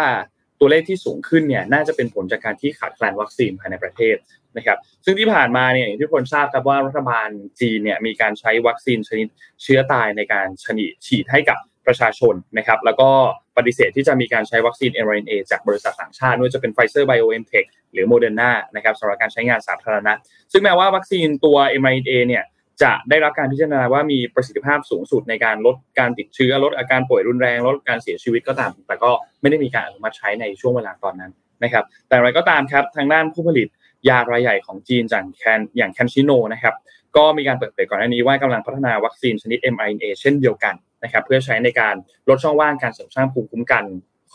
[0.61, 4.15] ตัวเลขที่สูงขึ้นเนี่ยน่าจะเป็นผลจากการที่ขาดแคลนวัคซีนภายในประเทศ
[4.57, 7.29] นะครับซึ่งที่ผ่านมาเนี่ยอย่างที่คนทราบครับว่ารัฐบาล
[7.61, 9.27] จีนเนี่ยมีการใช้วัคซีนชนิด
[9.63, 11.57] เชื้อตายในการชนิฉีดให้กับ
[11.87, 13.09] ประชาชนนะครับแล้วก็
[13.57, 20.13] ปฏิเสธที่จะมีการใช้วัคซีน mRNA จากบริษัทต่างชาติไม่ว่าจะเป็น Pfizer BioNTech หรือ Moderna นะครับสำหรับการใช้งานสาธารณะ
[20.51, 22.43] ซึ่งแม้ว่าวัคซีนตัว mRNA เนี่ย
[22.83, 29.11] จะได้รับการพิจารณาว่ามีประสิทธิภาพสูงสุดในการลดการติดเชื้อลดอาการป่วยรุนแรงลดการเสียชีวิตก็ตาม แต่ก็
[29.41, 31.31] ไม่ได้มีการอนุมัติใช้ในช่วงเวลาตอนนั้น
[31.63, 33.67] นะครับ แต่อย่างไรก็ตามครับทางด้านผู้ผลิต
[34.09, 36.75] ยารายใหญ่ของจีนจากแคนอย่างแคนชิโนนะครับ
[37.17, 41.95] ก็มีการเปิดเผยก่อนหน้านี้ว่ากำลังพัฒนาวัคซีนชนิด mRNA เช่นเดียวกันนะครับเพื่อใช้ในการ
[42.29, 43.83] ลดช่องว่างการเสริมสร้างภูมิคุ้มกัน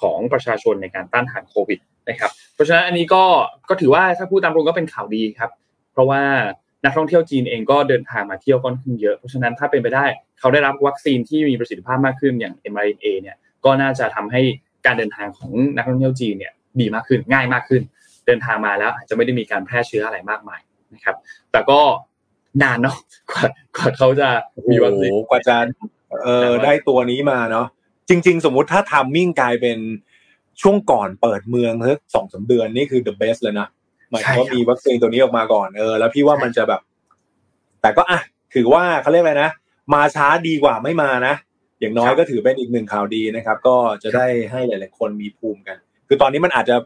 [0.01, 3.25] ของประชาชนในการต้านทานโควิดนะครับเพราะฉะนั้นอันนี้ก็
[3.69, 5.51] ก็ถือว่าถ้าพูดตามตรงก็เป็นข่าวดีครับ
[5.93, 6.23] เพราะว่า
[6.87, 10.07] นักท่องเที่ยวจีนเองก็เดินทางมาเที่ยวค่อนข้างเยอะเพราะฉะนั้นถ้าเป็นไปได้
[10.41, 14.43] เขาได้รับวัคซีนที่มีประสิทธิภาพมากขึ้นอย่าง mRNA เนี่ยก็น่าจะทำให้
[14.87, 17.83] การเดินทางของนักท่องเที่ยวจีนเนี่ยดีมากขึ้นง่ายมากขึ้น
[18.27, 20.61] เดินทางมาแล้วอาจจะไม่ได้มีการแพร่เชื้ออะไรมากมาย
[20.95, 21.17] นะครับ
[21.53, 21.81] แต่ก็
[22.63, 22.97] นานเนาะ
[23.31, 23.43] กว่า
[23.77, 24.29] กว่าเขาจะ
[24.71, 25.57] มีวัคซีนโอ้โหกว่าจะ
[26.23, 27.67] เออได้ตัวนี้มาเนาะ
[28.09, 29.79] จริง ๆ สมมุติถ้าทามมิ่งกลายเป็น
[30.63, 33.86] ช่วงก่อนเปิดเมืองสักสองสามเดือนนี่คือ the best เลยนะห
[34.17, 36.81] มายถึงว่าใช่ครับมีวัคซีนตัวนี้ออกมาก่อนเออ แล้วพี่ว่ามันจะแบบ
[37.83, 38.21] แต่ก็อะ
[38.55, 39.51] ถือว่าเขาเรียกอะไรนะ
[39.95, 41.35] มาช้าดีกว่าไม่มานะ
[41.81, 45.77] อย่างน้อยก็ถือเป็นอีกหนึ่งข่าวดีนะครับ ก็จะได้ให้หลาย ๆ คนมีภูมิกัน
[46.09, 46.77] คือตอนนี้มันอาจจะ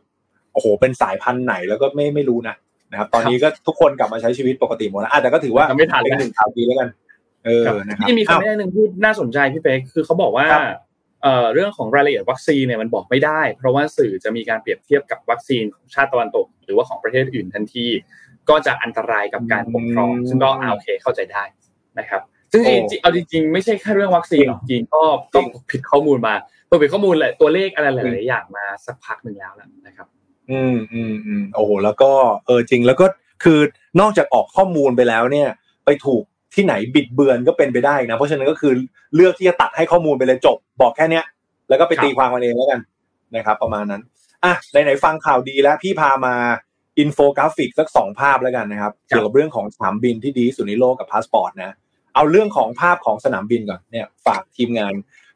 [0.53, 2.55] โอ้โหเป็นสายพันธุ์ไหนแล้วก็ไม่ไม่รู้นะ
[2.91, 6.89] นะครับ ตอนนี้ก็ทุกคนกลับมาใช้ชีวิตปกติหมดแล้วอะแต่ก็ถือว่าแต่ไม่ทันเป็นแล้วหนึ่งข่าวดีแล้วกัน
[7.47, 10.63] เออครับนะครับที่มีอ้าวคำแนะนำพูดน่าสนใจพี่เป๊กคือเขาบอกว่าครับ
[11.23, 17.87] เอ่อเรื่องของรายละเอียดวัคซีนเนี่ยมันบอกไม่ได้ เพราะว่าสื่อจะมีการเปรียบเทียบกับวัคซีนของชาติตะวันตก หรือว่าของประเทศอื่นทันที
[18.49, 21.45] ก็จะอันตรายกับการปกครอง ซึ่งก็อ่าโอเคเข้าใจได้
[21.99, 25.03] นะครับซึ่งจริงๆเอาจริงๆไม่ใช่แค่เรื่องวัคซีนหรอกจริงก็
[25.35, 25.41] ก็
[25.71, 26.35] ผิดข้อมูลมา
[26.67, 30.07] เปิดผิดข้อมูลแหละตัวเลขอะไรหลายๆอย่างมาสักพักหนึ่งแล้วแหละนะครับ
[30.51, 32.11] อืมอืมอืมโอ้โหแล้วก็
[32.47, 33.07] เออจริงแล้วก็
[33.45, 33.61] คือ
[34.01, 35.49] นอกจากออกข้อมูลไปแล้วเนี่ย
[35.85, 36.23] ไปถูก
[36.55, 38.73] ที่ไหนบิดเบือนก็เป็นไปได้นะ เพราะฉะนั้นก็คือ
[39.15, 41.25] เลือกที่จะตัดให้ข้อมูลไปเลยจบ บอกแค่เนี้ย
[41.69, 42.81] แล้วก็ไปครับตีความกันเองแล้วกัน
[43.37, 44.03] นะครับ ประมาณนั้น
[44.45, 46.35] อะไหนๆฟังข่าวดีแล้วพี่พามา
[46.99, 51.75] อินโฟกราฟิกสักสองภาพแล้วกันนะครับ เกี่ยวกับเรื่องของสนามบินที่ดีที่สุดในโลกกับพาสปอร์ตนะ
[52.15, 54.95] เอาเรื่องของภาพของสนามบินก่อนเนี่ยฝากทีมงาน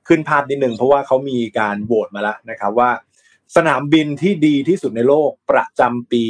[0.09, 2.91] ขึ้นภาพนิดนึงเพราะว่าเขามีการโหวตมาแล้วนะครับว่า
[3.57, 6.23] สนามบินที่ดีที่สุดในโลกประจำปี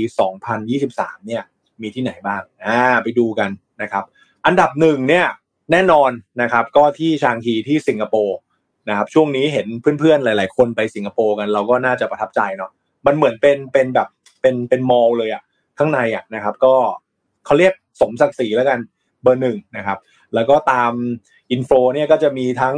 [0.61, 1.43] 2023 เนี่ย
[1.82, 3.51] มีที่ไหนบ้างอ่าไปดูกัน
[3.82, 4.05] นะครับ
[4.47, 5.26] อันดับหนึ่งเนี่ย
[5.72, 6.11] แน่นอน
[6.42, 8.38] นะครับก็ที่ชางงีที่สิงคโปร์
[8.88, 9.66] นะครับช่วงนี้เห็น
[9.99, 12.70] เพื่อนๆหลาย ๆ คนไปสิงคโปร์กันเราก็น่าจะประทับใจเนาะ
[13.07, 14.09] มันเหมือนเป็นเป็นแบบ
[14.40, 15.42] เป็นเป็น mall เลยอะ
[15.78, 16.74] ข้างในอะนะครับก็
[17.45, 18.78] เขาเรียกสมศักดิ์ศรีแล้วกัน
[19.22, 19.99] เบอร์หนึ่งนะครับ
[20.34, 20.92] แล้วก็ตาม
[21.51, 22.76] info เนี่ยก็จะมีทั้ง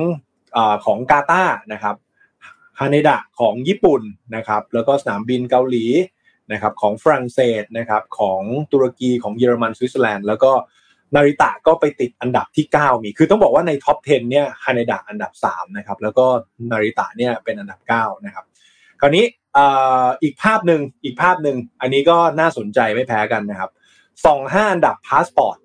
[0.57, 1.97] อของกาตาร์นะครับ
[2.81, 4.03] ฮาเนดะของญี่ปุ่น
[4.37, 5.85] นะครับแล้วก็สนามบินเกาหลี
[6.53, 8.43] นะครับของฝรั่งเศสนะครับของ
[8.73, 10.53] ตุรกีของเยอรมันสวิตเซอร์แลนด์แล้วก็
[11.15, 16.27] นาริตะก็ไปติดอันดับที่ 9 มี คือต้องบอกว่าใน top 10 เนี่ยฮาเนดะอันดับ 3 นะครับ แล้วก็
[16.71, 18.45] นาริตะเนี่ยเป็นอันดับ 9 นะครับ
[19.01, 19.25] คราวนี้
[20.23, 23.71] อีกภาพหนึ่งอีกภาพหนึ่งอันนี้ก็น่าสนใจไม่แพ้กันนะครับ
[24.27, 25.59] สองห้าอันดับพาสปอร์ต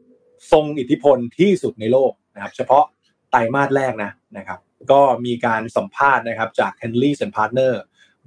[0.51, 2.83] ทรงอิทธิพลที่สุดในโลกนะครับเฉพาะ
[3.31, 4.59] ไตรมาสแรกนะนะครับ
[4.91, 7.73] ก็มีการสัมภาษณ์นะครับจาก Henley and Partners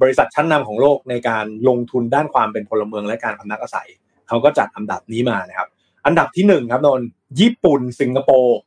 [0.03, 3.89] บริษัทชั้นนำของโลกในการลงทุนด้านความเป็นพลเมืองและการพำนักอาศัย
[4.29, 5.69] เขาก็จัดอันดับนี้มานะครับ
[6.07, 7.01] อันดับที่หนึ่งครับนน
[7.41, 8.59] ญี่ปุ่นสิงคโปร์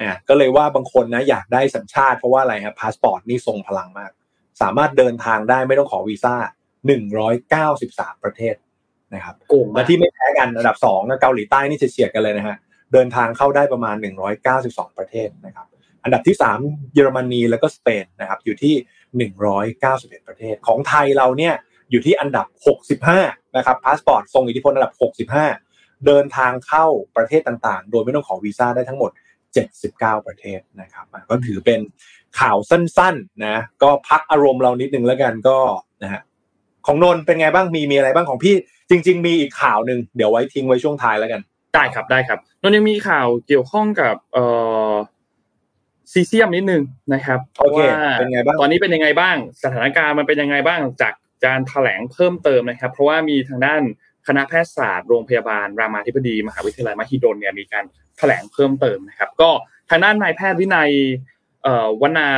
[0.00, 4.10] อ่าก็เลยว่าบางคนนะอยากได้สัญชาติเพราะว่าอะไรครับพาสปอร์ตนี่ทรงพลังมาก
[4.60, 6.34] สามารถเดินทางได้ไม่ต้องขอวีซ่า
[6.86, 8.54] หนึ่งร้อยเก้าสิบสามประเทศ
[9.14, 12.56] นะครับรองมาที่ไม่แพ้กันอันดับสองเกาหลีใต้นี่เฉียดกันเลยนะฮะ
[12.92, 15.66] เดินทางเข้าได้ประมาณหนึ่งร้อยเก้าสิบสองประเทศนะครับ
[16.04, 16.58] อันดับที่สาม
[16.94, 18.74] เยอรมนีแล้วก็สเปนนะครับอยู่ที่
[19.76, 21.54] 191 ประเทศ ของไทยเราเนี่ย
[21.90, 22.46] อยู่ที่อันดับ
[23.04, 24.92] 65 นะครับพาสปอร์ตทรงอิทธิพลอันดับ
[25.34, 25.67] 65
[26.06, 26.86] เดินทางเข้า
[27.16, 29.10] ประเทศต่างๆ โดยไม่ต้องขอวีซ่าได้ทั้งหมด
[29.68, 31.80] 79 ประเทศนะครับก็ถือเป็น
[32.40, 35.58] ข่าวสั้นๆนะก็พักอารมณ์เรานิดนึงแล้วกันก็
[36.02, 36.20] นะฮะ
[36.86, 38.54] ของนนเป็นไงบ้างมีมีอะไรบ้างของพี่
[38.90, 41.40] จริง ๆ มีอีกข่าวหนึ่งเดี๋ยวไว้ทิ้งไว้ช่วงท้ายแล้วกัน
[41.74, 44.44] ได้ครับได้ครับนนยังมีข่าวเกี่ยวข้องกับเอ่
[44.90, 44.92] อ
[46.12, 46.82] ซีเซียมนิดนึง
[47.14, 47.80] นะครับโอเค
[48.18, 51.14] เป็นไงบ้างตอนนี้เป็นยังไงบ้าง สถานการณ์มันเป็นยังไงบ้างจาก
[51.46, 53.82] การแถลงเพิ่มเติมนะครับ เพราะว่ามีทางด้าน
[54.28, 57.84] คณะแพทยศาสตร์โรงพยาบาล รามาธิบดี มหาวิทยาลัยมหิดลเนี่ยมีการ
[58.18, 59.50] แถลงเพิ่มเติมนะครับ ก็
[59.90, 60.90] ทางด้านนายแพทย์วินัย
[62.02, 62.28] วนา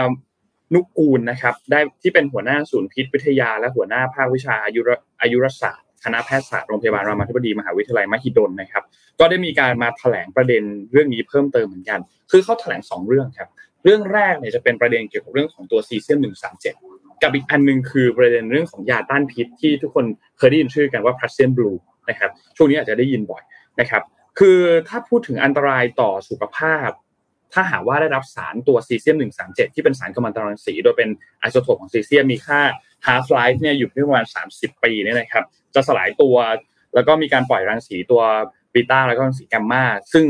[0.74, 4.80] นุกูลนะครับ ได้ที่เป็นหัวหน้าศูนย์พิษวิทยา และหัวหน้าภาควิชาอายุ
[5.20, 8.84] อายุรศาสตร์คณะแพทยศาสตร์โรงพยาบาลรามาธิบดีมหาวิทยาลัยมหิดลนะครับ
[9.20, 10.62] ก็ได้มีการมาแถลงประเด็น
[10.92, 13.48] เรื่องนี้เพิ่มเติมเหมือนกัน คือเขาแถลง 2 เรื่องครับ
[13.84, 16.74] เรื่องแรกเนี่ยจะเป็นประเด็นเกี่ยวกับเรื่องของตัวซีเซียมหนึ่งสามเจ็ด
[17.22, 20.04] กับอีกอันนึงคือประเด็นเรื่องของยาต้านพิษที่ทุกคน
[20.38, 21.70] เคยได้ยินชื่อกันว่าพาสเซียนบลู
[22.08, 23.42] นะครับช่วงนี้อาจจะได้ยินบ่อย
[23.80, 24.02] นะครับ
[24.38, 24.58] คือ
[24.88, 26.90] ถ้าพูดถึงอันตรายต่อสุขภาพ
[27.52, 31.08] ถ้าหากว่าได้รับสารตัวซีเซียมหนึ่งสามเจ็ดที่เป็นสารกัมมันตรังสี โดยเป็น
[31.40, 32.60] ไอโซโทปของซีเซียมมีค่า
[33.06, 35.44] half life เนี่ยอยู่ที่ประมาณสามสิบปีเนี่ยนะครับ
[35.74, 36.36] จะสลายตัว
[36.94, 38.22] แล้วก็มีการปล่อยรังสีตัว
[38.74, 40.24] บีต้าแล้วก็รังสีแกมมาซึ่ง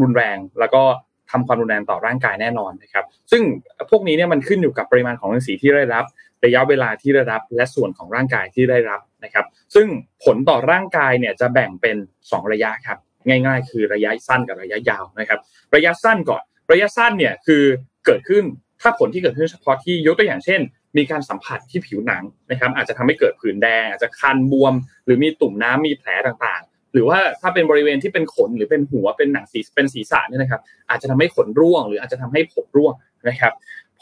[0.00, 0.82] รุนแรงแล้วก็
[1.30, 3.42] ทำความรุนแรงต่อร่างกายแน่นอนนะครับซึ่ง
[3.90, 6.04] พวกนี้เนี่ยมันขึ้นอยู่กับปริมาณของรังสีที่ได้รับ
[6.44, 9.86] ระยะเวลาที่ได้รับ และส่วนของร่างกายที่ได้รับนะครับ ซึ่ง
[10.24, 15.40] ผลต่อร่างกายเนี่ยจะแบ่งเป็น 2 ระยะครับ ง่าย ๆ คือระยะสั้นกับระยะยาวนะครับ
[15.74, 16.42] ระยะสั้นก่อน
[16.72, 17.62] ระยะสั้นเนี่ยคือ
[18.06, 18.44] เกิดขึ้น
[18.80, 20.60] ถ้าผลที่เกิดขึ้นเฉพาะที่ยกตัวอย่างเช่น
[20.96, 24.74] มีการสัมผัสที่ผิวหนังนะครับ อาจจะทำให้เกิดผื่นแดง อาจจะคันบวม
[25.04, 32.94] หรือมีตุ่มน้ำมีแผลต่างๆ หรือว่าถ้าเป็นบริเวณที่เป็นขนหรือเป็นหัวเป็นหนังสีเป็นศีรษะเนี่ยนะครับ อาจจะทำให้ขนร่วง หรืออาจจะทำให้ผมร่วง
[33.28, 33.52] นะครับ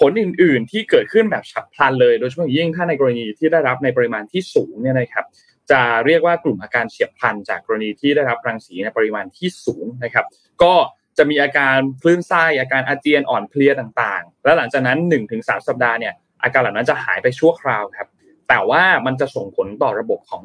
[0.02, 5.24] ผลอื่น ๆ ที่เกิดขึ้นแบบฉับพลันเลย โดยเฉพาะยิ่งถ้าในกรณีที่ได้รับในปริมาณที่สูงเนี่ยนะครับ
[5.70, 10.26] จะเรียกว่ากลุ่มอาการเฉียบพลัน จากกรณีที่ได้รับรังสีในปริมาณที่สูงนะครับ
[10.62, 10.74] ก็
[11.18, 14.98] จะมีอาการคลื่นไส้อาการอาเจียนอ่อนเพลียต่างๆ และหลังจากนั้น
[15.32, 18.08] 1-3 สัปดาห์เนี่ยอาการเหล่านั้นจะหายไปชั่วคราวครับ
[18.48, 20.44] แต่ว่ามันจะส่งผลต่อระบบของ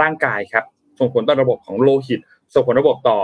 [0.00, 0.64] ร่างกายครับ
[0.98, 2.20] ส่งผลต่อระบบของโลหิต
[2.54, 3.18] ส่งผลระบบต่อ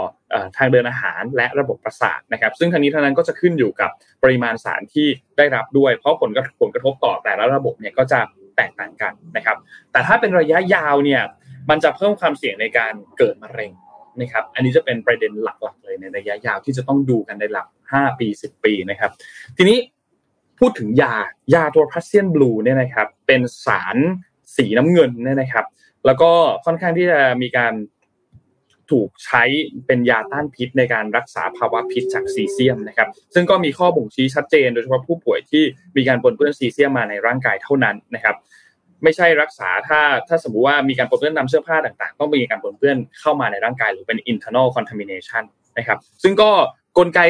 [0.56, 3.90] ทางเดินอาหารและระบบประสาทนะครับ ซึ่งทางนี้ทางนั้นก็จะขึ้นอยู่กับ
[4.22, 5.06] ปริมาณสารที่
[5.38, 8.20] ได้รับด้วย เพราะผลกระผลกระทบต่อแต่ละระบบเนี่ยก็จะ
[8.56, 9.56] แตกต่างกันนะครับ
[9.92, 11.22] แต่ถ้าเป็นระยะยาวเนี่ย
[11.70, 13.72] มันจะเพิ่มความเสี่ยงในการเกิดมะเร็ง
[14.20, 19.10] นะครับ อันนี้จะเป็นประเด็นหลักๆเลยในระยะยาวที่จะต้องดูกันในหลัก 5 ปี 10 ปีนะครับ
[19.56, 19.78] ทีนี้
[20.58, 21.14] พูดถึงยา
[21.54, 23.96] ยาตัว Prussian blue เนี่ยนะครับ เป็นสาร
[24.56, 25.66] สีน้ำเงินเนี่ยนะครับ
[26.06, 26.30] แล้วก็
[26.64, 27.72] ค่อนข้างที่จะมีการ
[28.90, 29.42] ถูกใช้
[29.86, 35.64] เป็นยาต้านพิษในการรักษาภาวะพิษจากซีเซียมนะครับ ซึ่งก็มีข้อบ่งชี้ชัดเจน โดยเฉพาะผู้ป่วยที่
[35.96, 38.36] มีการปนเปื้อนซีเซียมมาในร่างกายเท่านั้นนะครับ
[39.02, 45.42] ไม่ใช่รักษาถ้าถ้าสมมุติว่ามีการปนเปื้อนนำเสื้อผ้าต่างๆ ต้องมีการปนเปื้อนเข้ามาในร่างกายหรือเป็น internal contamination
[45.78, 46.50] นะครับ ซึ่งก็
[46.98, 47.20] กลไก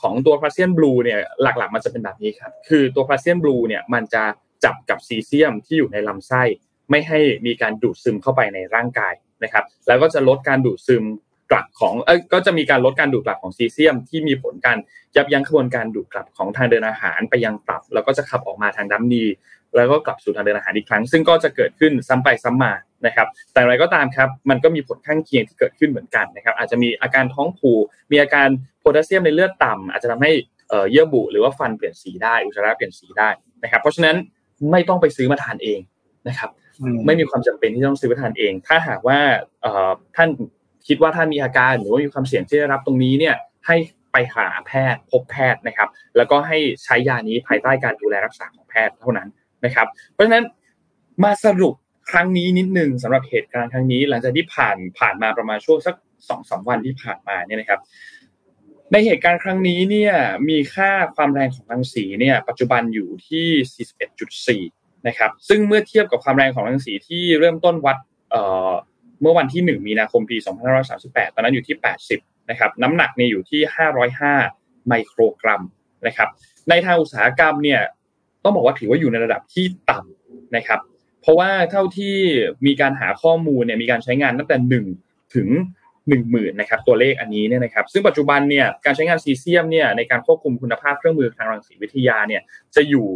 [0.00, 4.22] ของตัวพลาเซียนบลูเนี่ยหลักๆ มันจะเป็นแบบนี้ครับคือตัวพลาเซียนบลูเนี่ยมันจะ
[4.64, 6.42] จับกับซีเซียมที่อยู่ในลำไส้
[6.90, 9.14] ไม่ให้มีการดูดซึมเข้าไปในร่างกาย
[9.44, 11.04] นะครับแล้วก็จะลดการดูดซึม
[11.50, 14.78] กลับของเอ้ก็จะมีการลดการดูดกลับของซีเซียม ที่มีผลการ
[15.16, 19.24] ยับยั้งกระบวนการดูดกลับของทางเดินอาหารไปยังตับ แล้วก็จะขับออกมาทางดัมนี
[19.76, 22.72] แล้วก็กลับสู่ทางเดินอาหารอีกครั้ง ซึ่งก็จะเกิดขึ้นซ้ำไปซ้ำมา
[23.06, 28.48] นะครับ แต่อะไรก็ตามครับ มันก็มีผลข้างเคียงที่เกิดขึ้นเหมือนกันนะครับ อาจจะมีอาการท้องผูกมีอาการ
[28.80, 30.32] โพแทสเซียมในเลือดต่ำอาจจะทำให้
[30.90, 33.28] เยื่อบุหรือว่าฟันเปลี่ยนสีได้อุจจาระเปลี่ยนสีได้
[33.62, 34.16] นะครับ เพราะฉะนั้น
[34.70, 35.80] ไม่ต้องไปซื้อมาทานเอง
[36.28, 36.50] นะครับ
[37.06, 39.18] ไม่มีความจำเป็นที่ต้องซื้อทานเอง ถ้าหากว่า
[40.16, 40.28] ท่าน
[40.86, 43.34] คิดว่าท่านมีอาการหรือว่ามีความเสี่ยงที่ได้รับตรงนี้เนี่ย
[43.66, 43.76] ให้
[44.12, 49.28] ไปหาแพทย์พบแพทย์นะครับ แล้วก็ให้ใช้ยานี้ภายใต้การดูแลรักษาของแพทย์เท่านั้น
[49.64, 50.44] นะครับ เพราะฉะนั้น
[51.24, 51.74] มาสรุป
[52.10, 55.94] ครั้งนี้นิดนึงสำหรับเหตุการณ์ครั้งนี้ หลังจากที่ผ่านผ่านมาประมาณช่วงสัก
[56.28, 57.80] สองสามวันที่ผ่านมาเนี่ยนะครับ
[58.92, 60.14] ในเหตุการณ์ครั้งนี้เนี่ย
[60.48, 67.96] มีค่าความแรงของรังสีเนี่ยปัจจุบันอยู่ที่ 41.4 นะครับซึ่งเมื่อเทียบกับความแรงของรังสีที่เริ่มต้นวัด
[69.22, 70.36] เมื่อวันที่ 1 มีนาคมปี
[70.86, 71.76] 2538 ตอนนั้นอยู่ที่
[72.12, 73.60] 80 นะครับ น้ำหนักเนี่ยอยู่ที่
[74.24, 75.62] 505 ไมโครกรัม
[76.06, 76.28] นะครับ
[76.68, 77.80] ในทางอุตสาหกรรมเนี่ย
[78.44, 80.80] ต้องบอกว่าถือว่าอยู่ในระดับที่ต่ำนะครับ
[81.22, 82.16] เพราะว่าเท่าที่
[82.66, 85.48] มีการหาข้อมูลเนี่ยมีการใช้งานตั้งแต่ 1 ถึง
[86.10, 92.42] 1 0,000นะครับตัวเลขอันนี้เนี่ยนะครับ ซึ่งปัจจุบันเนี่ยการใช้งานซีเซียมเนี่ยในการควบคุมคุณภาพเครื่องมือทางรังสีวิทยาเนี่ย
[92.74, 93.08] จะอยู่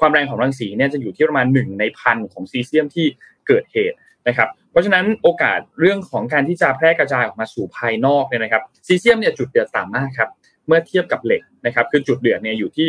[0.00, 3.06] ความแรงของรังสีเนี่ยจะอยู่ที่ประมาณ1ในพันของซีเซียมที่
[3.46, 3.96] เกิดเหตุ
[4.28, 10.30] นะครับ เพราะฉะนั้นโอกาสเรื่องของการที่จะแพร่กระจายออกมาสู่ภายนอกเนี่ยนะครับซีเซียมเนี่ยจุดเดือดต่ำมากครับ
[10.66, 12.88] เมื่อเทียบกับเหล็กนะครับคือจุดเดือดเนี่ยอยู่ที่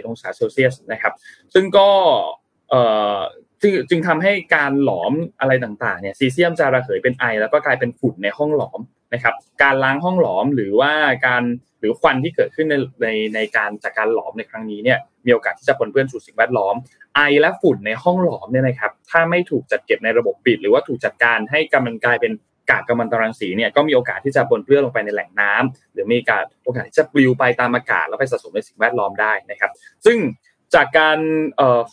[0.00, 1.12] 671 องศาเซลเซียสนะครับ
[1.54, 1.88] ซึ่งก็
[2.70, 2.82] เอ่
[3.16, 3.18] อ
[3.62, 8.80] จึงจึงทำให้การหลอมอะไรต่างๆเนี่ยซีเซียมจะระเหยเป็นไอ แล้วก็กลายเป็นฝุ่นในห้องหลอม
[9.14, 10.92] นะครับ การล้างห้องหลอมหรือว่า
[11.26, 11.42] การ
[11.80, 16.74] หรือควันที่เกิดขึ้นในในในการจากการหลอมในครั้งนี้เนี่ย มีโอกาสที่จะปนเปื้อนสู่สิ่งแวดล้อม
[17.16, 22.32] ไอและฝุ่นในห้องหลอมเนี่ยนะครับ ถ้าไม่ถูกจัดเก็บในระบบปิด หรือว่าถูกจัดการให้กำมันกลายเป็น
[22.70, 29.70] กากกัมมันตรังสีเนี่ยก็มีโอกาสที่จะปนเปื้อนลงไปในแหล่งน้ำหรือมีการโอกาสที่จะปลิวไปตามอากาศแล้วไปสะสมในสิ่งแวดล้อมได้นะครับ
[30.06, 30.18] ซึ่ง
[30.74, 31.18] จากการ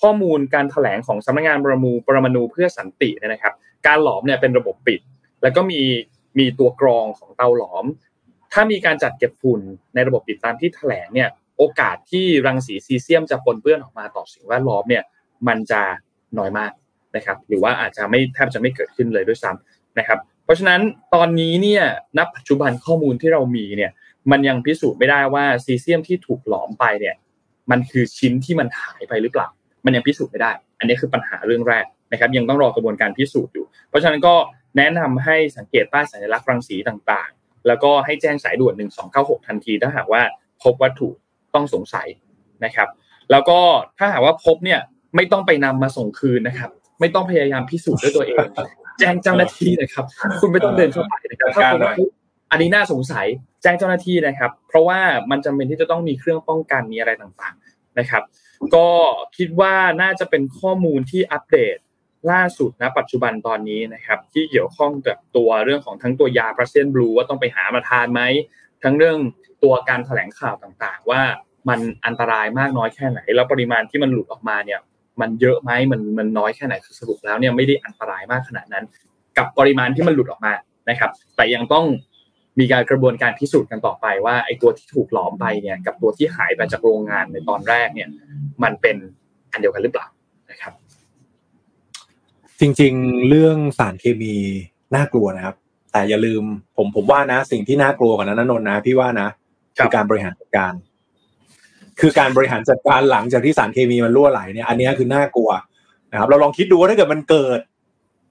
[0.01, 3.53] ข้อมูลการแถลงของสำนักงานประมูประมาณูเพื่อสันติเนี่ยนะครับ
[3.87, 5.01] การหลอมเนี่ยเป็นระบบปิด
[5.41, 5.81] แล้วก็มี
[6.39, 7.85] มีตัวกรองของเตาหลอม
[8.53, 9.61] ถ้ามีการจัดเก็บฝุ่น
[9.95, 15.03] ในระบบปิดตามที่แถลงเนี่ย โอกาสที่รังสีซีเซียมจะปนเปื้อนออกมาต่อสิ่งแวดล้อมเนี่ย
[15.47, 15.81] มันจะ
[16.37, 16.71] น้อยมาก
[17.15, 20.81] นะครับหรือว่าอาจจะไม่แทบจะไม่เกิดขึ้นเลยด้วยซ้ำนะครับ เพราะฉะนั้น
[21.15, 21.83] ตอนนี้เนี่ย
[22.17, 23.91] ณปัจจุบันข้อมูลที่เรามีเนี่ย
[24.31, 27.15] มันยังพิสูจน์ไม่ได้ว่าซีเซียมที่ถูกหลอมไปเนี่ย
[27.71, 29.47] มันคือชิ้นที่มันหายไปหรือเปล่า
[29.85, 34.35] มันยังพิสูจน์ไม่ได้ อันนี้คือปัญหาเรื่องแรกนะครับยังต้องรอกระบวนการพิสูจน์อยู่ เพราะฉะนั้นก็
[34.77, 38.73] แนะนำให้สังเกตป้ายสัญลักษณ์รังสีต่างๆ แล้วก็ให้แจ้งสายด่วน
[39.11, 40.21] 1296 ทันทีถ้าหากว่า
[40.63, 41.09] พบวัตถุ
[41.55, 42.07] ต้องสงสัย
[42.65, 42.87] นะครับ
[43.31, 43.59] แล้วก็
[43.97, 44.79] ถ้าหากว่าพบเนี่ย
[45.15, 46.69] ไม่ต้องไปนำมาส่งคืนนะครับ
[46.99, 48.37] ไม่ต้องพยายามพิสูจน์ด้วยตัวเอง
[48.99, 50.05] แจ้งเจ้าหน้าที่นะครับ
[50.39, 52.09] คุณไม่ต้องเดินเข้าไปนะครับถ้าพบ
[52.51, 53.27] อันนี้น่าสงสัย
[53.61, 54.99] แจ้งเจ้าหน้าที่นะครับ เพราะว่า
[55.31, 58.23] มันจำเป็นที่จะต้องมีเครื่องป้องกันมีอะไรต่างๆนะครับ
[58.75, 58.87] ก็
[59.37, 61.77] คิดว่าน่าจะเป็นข้อมูลที่อัปเดต
[62.31, 68.21] ล่าสุดนะปัจจุบันตอนนี้นะครับ ที่เกี่ยวข้องกับตัวเรื่องของทั้งตัวยาพราเซนบลูว่าต้องไปหามาทานไหม
[68.83, 69.17] ทั้งเรื่อง
[69.63, 71.21] ตัวการแถลงข่าวต่างๆ ว่า
[71.69, 74.79] มันอันตรายมากน้อยแค่ไหน แล้วปริมาณที่มันหลุดออกมาเนี่ย
[75.21, 78.85] มันเยอะไหมมันมันน้อยแค่ไหนคือสรุปแล้วเนี่ยไม่ได้อันตรายมากขนาดนั้น
[79.37, 80.53] กับปริมาณที่มันหลุดออกมา
[80.89, 81.85] นะครับ แต่ยังต้อง
[82.59, 88.09] มีการกระบวนการพิสูจน์กันต่อไปว่าไอ้ตัวที่ถูกหลอมไปเนี่ยกับตัวที่หายไปจากโรงงานในตอนแรกเนี่ย
[88.63, 88.95] มันเป็น
[89.51, 90.07] อันเดียวกันหรือเปล่า
[90.51, 90.73] นะครับ
[92.59, 94.35] จริงๆ เรื่องสารเคมี
[94.95, 95.55] น่ากลัวนะครับ
[95.91, 96.43] แต่อย่าลืม
[96.77, 99.29] ผมผมว่านะ สิ่งที่น่ากลัวกว่านั้นนนนะพี่ว่านะ
[99.77, 100.73] คือการบริหารจัดการ
[101.99, 105.49] คือการบริหารจัดการหลังจากที่สารเคมีมันรั่วไหลเนี่ย อันนี้คือน่ากลัว
[106.11, 107.59] นะครับ เราลองคิดดูว่าถ้าเกิดมันเกิด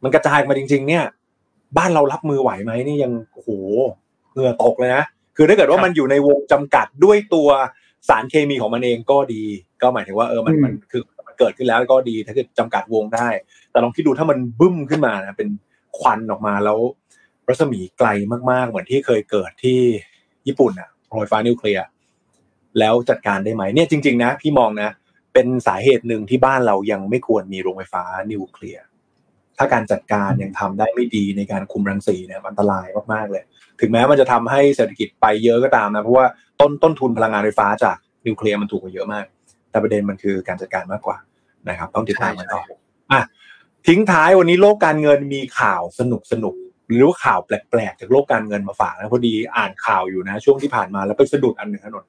[0.02, 1.04] มันกระจายมาจริง ๆ เนี่ย
[1.78, 3.50] บ้านเรารับมือไหวไหมนี่ยังโอ้โห
[4.32, 5.04] เหงื่อตกเลยนะ
[5.36, 7.48] คือถ้าเกิดว่ามันอยู่ในวงจำกัดด้วยตัว
[8.08, 9.42] สารเคมีของมันเองก็ดี
[9.82, 13.28] ก็หมายถึงว่าเออมันมันคือมันเกิดขึ้นแล้วก็ดี ถ้าเกิดจำกัดวงได้
[13.70, 15.48] แต่ลองคิดดูถ้ามันบึ้มขึ้นมานะเป็น
[15.98, 16.78] ควันออกมาแล้ว
[17.48, 18.08] รัศมีไกล
[18.50, 19.80] มากๆ เหมือนที่เคยเกิดที่
[20.46, 21.84] ญี่ปุ่นอะโรงไฟฟ้านิวเคลียร์
[22.78, 24.90] แล้วจัดการได้ไหมเนี่ยจริง ๆ นะ พี่มองนะ
[25.34, 28.84] เป็นสาเหตุหนึ่งที่บ้านเรายังไม่ควรมีโรงไฟฟ้านิวเคลียร์
[29.58, 33.44] ถ้าการจัดการยังทำได้ไม่ดีในการคุมรังสีเนี่ยอันตรายมากๆเลย
[33.80, 36.26] ถึงแม้มันจะทำให้เศรษฐกิจไปเยอะก็ตามนะเพราะว่า
[36.60, 37.96] ต้นต้นทุนพลังงานไฟฟ้าจาก
[38.26, 39.24] นิวเคลียร์มันถูกกว่าเยอะมาก
[39.70, 41.16] แต่ประเด็นมันคือการจัดการมากกว่า
[41.68, 42.62] นะครับ ต้องติดตามกันต่อ
[43.12, 43.20] อะ
[43.86, 46.54] ทิ้งท้ายวันนี้โลกการเงินมีข่าวสนุกสนุก
[46.86, 52.04] หรือว่าข่าวแปลกๆจากโลกการเงินมาฝากนะพอดีอ่านข่าวอยู่นะ ช่วงที่ผ่านมาแล้วไปสะดุดอันหนึ่งถนน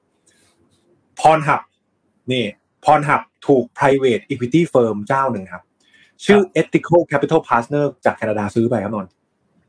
[1.20, 1.60] พรหับ
[2.32, 2.44] นี่
[2.84, 5.62] พรหับถูก private equity firm เจ้าหนึ่งครับ
[6.24, 9.06] ชื่อ ethical capital partner จากแคนาดาซื้อไปครับนน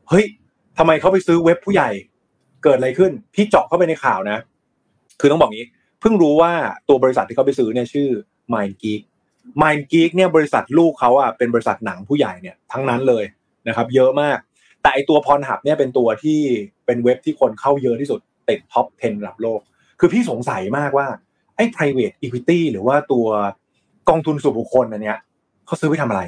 [0.08, 0.24] เฮ้ย
[0.78, 1.90] ทำไมเขาไปซื้อเว็บผู้ใหญ่
[2.62, 4.38] เกิดอะไรขึ้น พี่เจาะเข้าไปในข่าวนะ
[5.20, 5.68] คือต้องบอกงี้
[6.00, 6.52] เพิ่งรู้ว่า
[6.88, 8.08] ตัวบริษัทที่เขาไปซื้อเนี่ยชื่อ
[8.52, 9.00] MindGeek
[9.62, 13.24] MindGeek เนี่ยบริษัทลูกเขาอะเป็นบริษัทหนังผู้ใหญ่เนี่ยทั้งนั้นเลย
[13.68, 14.38] นะครับ เยอะมาก
[14.82, 16.38] แต่ไอตัวพรหับเนี่ยเป็นตัวที่
[16.86, 19.60] เป็นเว็บที่คนเข้าเยอะที่สุดติดท็อป 10ระดับโลก
[20.00, 21.06] คือพี่สงสัยมากว่า
[21.56, 23.26] ไอ้ private equity หรือว่าตัว
[24.08, 25.18] กองทุนส่วนบุคคลอันเนี้ย
[25.66, 26.22] เขาซื้อไปทำอะไร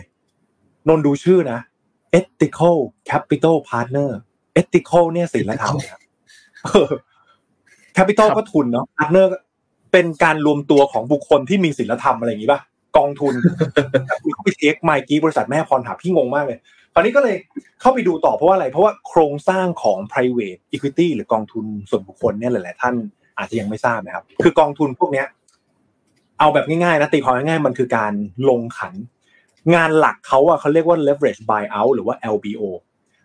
[0.88, 1.59] นนดูชื่อนะ
[2.18, 2.76] ethical
[3.11, 4.11] capital partner
[4.61, 6.00] ethical เนี่ยศีลธรรมครับ
[7.96, 9.26] capital ก็ทุนเนาะ partner
[9.92, 12.61] เป็นการรวมตัวของบุคคลที่มีศีลธรรมอะไรอย่างนี้ป่ะ
[12.96, 13.34] กองทุน
[14.32, 16.59] เขาไปเทคไมกี้บริษัทแม่พรถาพี่งงมากเลย
[16.95, 17.36] คราวนี้ก็เลย
[17.80, 22.95] เข้าไปดูต่อเพราะว่าอะไร เพราะว่าโครงสร้างของ private equity หรือกองทุนส่วนบุคคลเนี่ยหลาย ๆ ท่าน
[23.38, 25.26] อาจจะยังไม่ทราบนะครับ คือกองทุนพวกเนี้ย
[26.38, 28.12] เอาแบบง่าย ๆ นะตีความง่าย ๆ มันคือการ
[28.49, 28.95] ลงขัน
[29.74, 32.62] งานหลักเขาอะเขาเรียกว่า leverage buyout หรือว่า LBO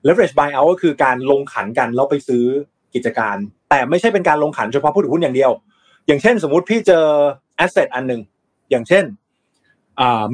[0.08, 2.44] leverage buyout ก็คือการลงขันกันแล้วไปซื้อ
[2.94, 3.38] กิจการ
[3.70, 5.52] แต่ไม่ใช่เป็นการลงขันเฉพาะผู้ถือหุ้นอย่างเดียว
[6.08, 7.06] อย่างเช่น สมมุติพี่เจอ
[7.64, 8.22] asset อันหนึ่ง
[8.70, 9.04] อย่างเช่น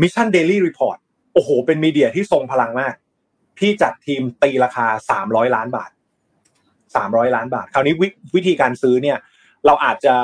[0.02, 0.98] mission daily report
[1.34, 2.94] โอ้โห เป็นมีเดียที่ทรงพลังมาก
[3.58, 5.92] พี่จัดทีมตีราคาสามร้อยล้านบาท
[6.96, 8.04] สามร้อยล้านบาท คราวนี้ว
[8.36, 9.18] วิธีการซื้อเนี่ย
[9.66, 10.16] เราอาจจะ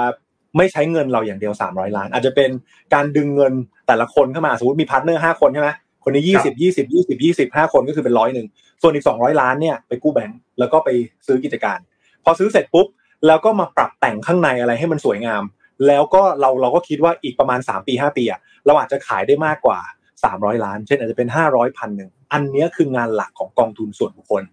[0.58, 2.50] ไม่ใช้เงินเราอย่างเดียวสามร้อยล้าน อาจจะเป็น
[2.94, 3.54] การดึงเงิน
[3.88, 5.70] แต่ละคนเข้ามาสมมติมี partner ห้าคนใช่ไหม
[6.04, 8.48] คนนี้ยี่สิบยี่สิบยี่สิบยี่สิบห้าคนก็คือเป็นร้อยหนึ่ง
[8.82, 10.90] ส่วนอีกสองร้อยล้านเนี่ยไปกู้แบงก์แล้วก็ไป
[11.28, 11.80] ซื้อกิจการ
[12.24, 12.88] พอซื้อเสร็จปุ๊บ
[13.28, 15.44] แล้วก็มาปรับแต่งข้างในอะไรให้มันสวยงาม
[15.88, 19.80] แล้วก็เราเราก็คิดว่าอีกประมาณ3ปี5ปีอะเราอาจจะขายได้มากกว่า
[20.24, 24.44] 300 ล้าน เช่นอาจจะเป็น 500พันหนึ่งอันนี้คืองานหลักของกองทุนส่วนบุคคล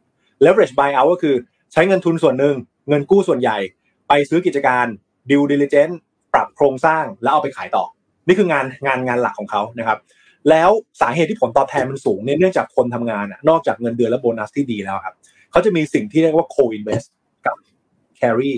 [0.45, 1.35] leverage buyout ก็คือ
[1.73, 2.57] ใช้เงินทุนส่วนหนึ่ง
[2.89, 3.59] เงินกู้ส่วนใหญ่
[4.09, 4.87] ไปซื้อกิจการ
[5.31, 5.97] due diligence
[6.35, 7.85] ปรับโครงสร้างแล้วเอาไปขายต่อ
[8.27, 9.99] นี่คืองานงานงานหลักของเขานะครับ
[10.51, 15.15] แล้วสาเหตุที่ผลตอบแทนมันสูงเนี่ยเนื่องจากคนทำงานนอกจากเงินเดือนและโบนัสที่ดีแล้วครับ
[15.51, 17.07] เขาจะมีสิ่งที่เรียกว่า co-invest
[17.47, 17.57] กับ
[18.21, 18.53] carry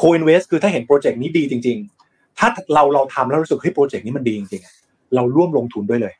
[0.00, 1.78] co-invest คือถ้าเห็นโปรเจกต์นี้ดีจริง
[2.08, 6.14] ๆ ถ้าเราเราทำแล้วรู้สึกให้โปรเจกต์นี้มันดีจริงๆเราร่วมลงทุนด้วยเลย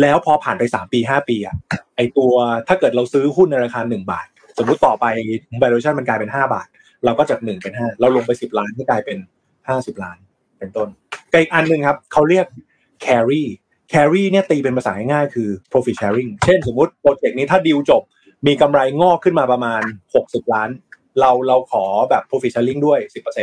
[0.00, 1.56] แล้วพอผ่านไปสามปีห้าปีอะ
[1.96, 2.34] ไอตัว
[2.68, 4.26] ถ้าเกิดเราซื้อหุ้นในราคาหนึ่งบาท
[4.58, 5.06] สมมุติต่อไป
[5.62, 6.68] valuation มันกลายเป็นห้าบาท
[7.04, 9.18] เราก็จากหนึ่งเป็นห้าเราลงไปสิบล้านก็กลายเป็น
[9.68, 10.18] ห้าสิบล้าน
[10.58, 10.88] เป็นต้น
[11.32, 12.46] กับอีกอันหนึ่งครับเขาเรียก
[13.06, 13.42] carry
[13.92, 18.02] carry เนี่ยตีเป็นภาษาง่ายๆคือ profit sharing เช่นสมมติโปรเจกต์นี้ถ้าดีลจบ
[18.46, 19.82] มีกำไรงอกขึ้นมาประมาณ
[20.18, 20.68] 60 ล้าน
[21.20, 22.98] เราเราขอแบบ profit sharing ด้วย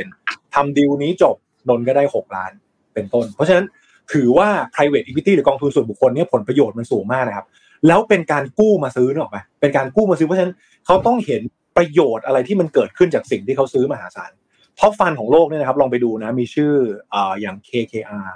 [0.05, 1.35] 10%ทำดีลนี้จบ
[1.69, 2.51] นนก็ได้ 6 ล้าน
[2.93, 3.65] เป็นต้น เพราะฉะนั้น
[4.13, 7.45] ถือว่า private equity หรือกองทุนส่วนบุคคลเนี่ยผลประโยชน์มันสูงมากนะครับ
[7.87, 10.53] แล้วเป็นการกู้มาซื้อนึกออกไหมเป็นการกู้มาซื้อเพราะฉะนั้น
[10.85, 11.41] เขาต้องเห็น
[11.77, 14.31] ประโยชน์อะไรที่มันเกิดขึ้นจากสิ่งที่เขาซื้อมหาศาล
[14.79, 16.71] ท็อปฟันของโลกเนี่ยนะครับลองไปดูนะมีชื่อ
[17.13, 18.27] อ่าอย่าง KKR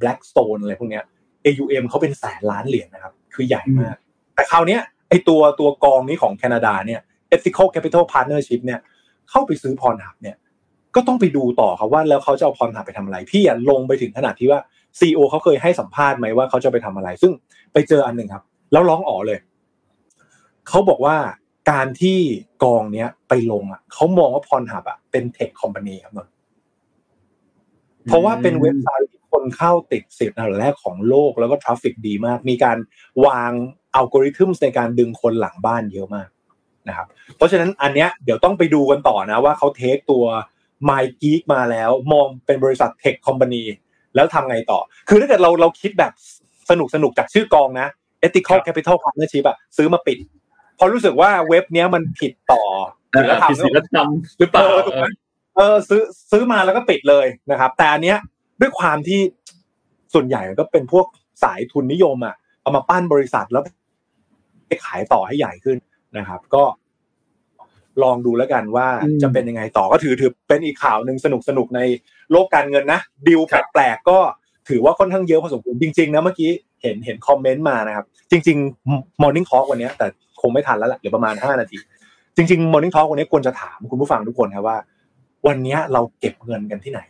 [0.00, 1.04] Blackstone อะไรพวกเนี้ย
[1.44, 3.96] AUM เขาเป็นแสนล้านเหรียญนะครับ คือใหญ่มาก
[4.34, 7.00] แต่คราวนี้ไอตัวตัวกองนี้ของแคนาดาเนี่ย
[7.34, 8.80] Ethical Capital Partnership เนี่ย
[9.30, 10.36] เข้าไปซื้อ Pornhub เนี่ย
[10.94, 14.60] ก็ต้องไปดูต่อครับว่าแล้วเขาจะเอา Pornhub ไปทำอะไร พี่อะลงไปถึงขนาดที่ว่า
[14.98, 17.32] CEO เขาเคยให้สัมภาษณ์ไหมว่าเขาจะไปทำอะไร ซึ่ง
[17.72, 19.38] ไปเจออันหนึ่งครับ แล้วร้องอ๋อเลย
[20.68, 21.16] เขาบอกว่า
[21.70, 22.18] การที่
[22.64, 26.28] กองเนี้ยไปลงอะเขามองว่า Pornhub อะเป็น tech company ครับนน
[28.06, 32.78] เพราะว่าเป็นเว็บไซต์คนเข้าติดสิบอันดับแรกของโลกแล้วก็ traffic ดีมาก มีการ
[33.26, 33.52] วาง
[33.94, 36.28] อัลกอริทึมในการดึงคนหลังบ้านเยอะมาก
[36.88, 40.24] นะครับ เพราะฉะนั้นอันเนี้ยเดี๋ยวต้องไปดูกันต่อนะว่าเขาเทคตัว
[40.88, 43.62] My Geek มาแล้วมองเป็นบริษัทเทคคอมพานี
[44.18, 46.12] แล้วทำไงต่อ คือถ้าเกิดเราเราคิดแบบ
[46.70, 47.88] สนุกสนุกจากชื่อกองนะ
[48.26, 50.18] Ethical Capital Partnership อะซื้อมาปิด
[50.78, 52.62] พอรู้สึกว่าเว็บเนี้ยมันผิดต่อ
[53.14, 54.08] ศีลธรรมผิดศีลธรรม
[54.38, 54.66] หรือเปล่า
[55.56, 58.18] เออซื้อซื้อมาแล้วก็ปิดเลยนะครับ แต่อันเนี้ย
[58.60, 59.20] ด้วยความที่
[60.14, 61.06] ส่วนใหญ่ก็เป็นพวก
[61.42, 63.62] สายทุนนิยมอะเอามาปั้นบริษัทแล้ว
[64.66, 65.78] ไปขายต่อให้ใหญ่ขึ้น
[66.18, 66.62] นะครับ ก็
[68.02, 71.80] ลองดูแล้วกันว่าอืมจะเป็นยังไงต่อก็ถือถือเป็นอีกข่าวหนึ่งสนุกสนุกใน
[72.32, 74.18] โลกการเงินนะดิวครัแปบลกๆก็
[74.68, 76.50] ถือว่าค่อนข้างเยอะพอสมควรจริงๆนะเมื่อกี้
[76.82, 78.58] เห็นเห็นคอมเมนต์มานะครับ จริง
[78.90, 80.06] ๆ Morning Talk วันเนี้ยแต่
[80.40, 81.78] คงไม่ทันแล้วแหละเหลือประมาณห้านาที
[82.36, 84.76] จริง ๆ Morning Talk วันนี้ควรจะถามคุณผู้ฟังทุกคนครับว่า
[85.46, 87.00] วันเนี้ยเราเก็บเงินกันที่ไหน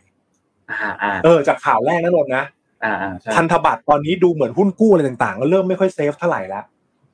[0.69, 2.43] อ่าอ่าเออจากข่าวแรกนั่นนนนะ
[2.83, 6.63] อ่าอ่าใช่พันธบัตรตอนนี้ดูเหมือนหุ้นกู้อะไรต่างๆ ก็เริ่มไม่ค่อย safe เท่าไหร่แล้ว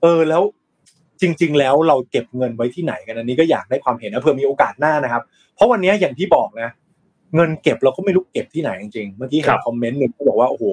[0.01, 0.41] เออแล้ว
[1.21, 5.23] จริง ๆ แล้วเราเก็บเงินไว้ที่ไหนกันอันนี้ก็อยากได้ความเห็นนะเผื่อมีโอกาสหน้านะครับ
[5.55, 6.69] เพราะวันนี้อย่างที่บอกนะ
[7.35, 10.63] เงินเก็บเราก็ไม่รู้เก็บที่ไหนจริงๆ เมื่อกี้เห็นคอมเมนต์หนึ่งเขาบอกว่าโอ้โห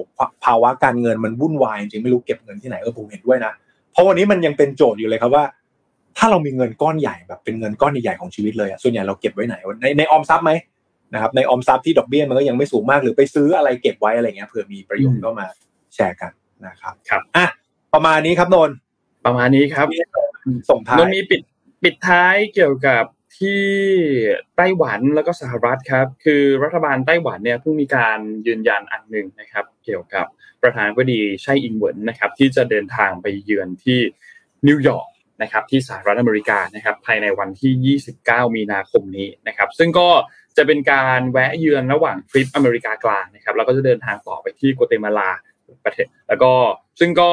[0.45, 3.53] ภาวะการเงินมันวุ่นวายจริงๆไม่รู้เก็บเงินที่ไหนเออผมเห็นด้วยนะ
[3.91, 5.43] เพราะวันนี้มันยังเป็นโจทย์อยู่เลยครับว่า
[6.17, 10.51] ถ้าเรามีเงินก้อนใหญ่แบบเป็นเงินก้อนใหญ่ๆของชีวิตเลยอะส่วนใหญ่เราเก็บไว้ไหนในในออมทรัพย์ไหม
[11.13, 15.47] นะครับในออมทรัพย์ที่ดอกเบี้ยมันก็ยังไม่สูงมากหรือไปซื้ออะไรเก็บไว้อะไรเงี้ยเผื่อมีประโยชน์ก็มา
[15.95, 16.31] แชร์กัน
[16.67, 17.45] นะครับครับอะ
[17.93, 18.75] ประมาณนี้ครับนนท์
[19.25, 19.87] ประมาณนี้ครับ
[20.69, 21.41] ส่งท้ายมันมีปิด
[21.83, 23.03] ปิดท้ายเกี่ยวกับ
[23.39, 23.63] ที่
[24.57, 30.25] ไต้หวันแล้วก็สหรัฐครับ คือรัฐบาลไต้หวันเนี่ยเพิ่งมีการยืนยันอันหนึ่งนะครับ เกี่ยวกับ
[30.61, 33.99] ประธานาธิบดีไช่อิงเหวินนะครับ ที่จะเดินทางไปเยือนที่
[34.67, 35.07] นิวยอร์ก
[35.41, 40.09] นะครับที่สหรัฐอเมริกานะครับภายในวันที่ 29 มีนาคมนี้นะครับ ซึ่งก็
[40.57, 45.29] จะเป็นการแวะเยือนระหว่างทริปอเมริกากลางนะครับแล้วก็จะเดินทางต่อไปที่โกเตมาลา
[45.85, 46.51] ประเทศ แล้วก็
[46.99, 47.31] ซึ่งก็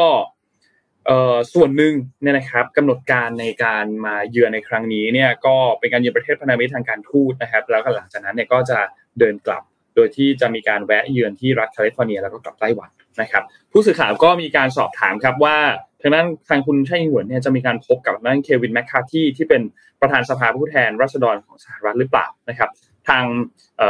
[1.55, 1.93] ส่วนหนึ่ง
[2.23, 8.79] เนี่ยนะครับกำหนดการในการมาเยือนในครั้งนี้เนี่ยก็เป็นการเยือนประเทศพันธมิตรทางการทูตนะครับ แล้วก็หลังจากนั้นเนี่ยก็จะ
[9.19, 9.63] เดินกลับ
[9.95, 12.91] โดยที่จะมีการแวะเยือนที่รัฐแคลิฟอร์เนียแล้วก็กลับไต้หวัน
[13.21, 13.43] นะครับ
[13.73, 15.57] ผู้สื่อข่าวก็มีการสอบถามครับว่า
[16.01, 19.63] ทางด้านทางคุณไช่อิงหวนเนี่ยจะมีการพบกับนั่นเควินแมคคาที่ที่เป็น
[20.01, 22.71] ประธานสภาผู้แทนราษฎรของสหรัฐหรือเปล่านะครับ
[23.09, 23.25] ทาง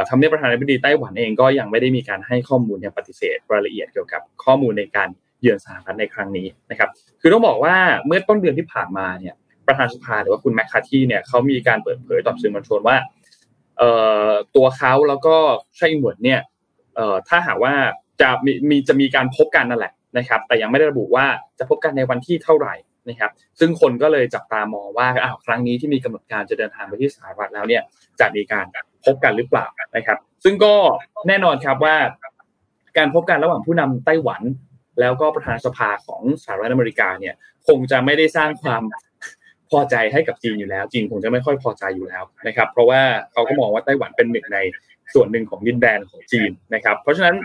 [0.09, 5.09] ทำเนียบประธานาธิบดีไต้หวันเองก็ยังไม่ได้มีการให้ข้อมูลยังปฏิเสธรายละเอียดเกี่ยวกับข้อมูลในการ
[5.41, 6.89] เยือนสหรัฐในครั้งนี้นะครับ
[7.21, 7.77] คือต้องบอกว่า
[8.07, 9.35] เมื่อต้นเดือนที่ผ่านมาเนี่ย
[9.67, 12.97] ประธานสภาหรือว่าคุณแมคคาที่เนี่ยเขามีการเปิดเผยต่อสื่อมวลชนว่า
[14.57, 15.37] ตัวเขาแล้วก็
[15.79, 16.41] ช่อิงหวนเนี่ย
[17.29, 17.75] ถ้าหากว่า
[18.21, 21.27] จะมีมีจะมีการพบกันนั่นแหละนะครับ แต่ยังไม่ได้ระบุว่า
[21.59, 22.75] จะพบกันในวันที่เท่าไหร่
[23.09, 23.31] นะครับ
[23.61, 27.83] ซึ่งคนก็เลยจับตามองว่าอ้าวครั้งนี้ที่มีกำหนดการจะเดินทางไปที่สหรัฐแล้วเนี่ย
[28.21, 28.67] จะมีการ
[29.05, 29.67] พบกันหรือเปล่า
[29.97, 30.75] นะครับ ซึ่งก็
[31.29, 31.97] แน่นอนครับว่า
[32.99, 34.43] การพบกันระหว่างผู้นำไต้หวัน
[35.01, 37.35] แล้วก็ประธานสภาของสหรัฐอเมริกาเนี่ย
[37.69, 38.83] คงจะไม่ได้สร้างความ
[39.71, 43.01] พอใจให้กับจีนอยู่แล้ว จีนคงจะไม่ค่อยพอใจอยู่แล้วนะครับ เพราะว่า
[43.33, 44.59] เขาก็มองว่าไต้หวันเป็นหนึ่งใน
[45.15, 47.37] ส่วนหนึ่งของดินแดนของจีนนะครับ เพราะฉะนั้น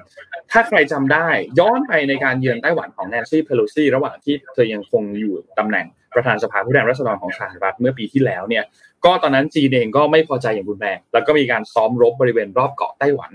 [0.51, 1.27] ถ้าใครจำได้
[1.59, 5.85] ย้อนไปในการเยือนไต้หวันของแนนซี่เพโลซีระหว่างที่เธอยังคงอยู่ตำแหน่ง
[6.15, 8.63] ประธานสภาผู้แทนราษฎรของสหรัฐเมื่อปีที่แล้วเนี่ย
[9.05, 13.31] ก็ตอนนั้นจีนเองก็ไม่พอใจอย่างรุนแรงแล้วก็มีการซ้อมรบบริเวณรอบเกาะไต้หวัน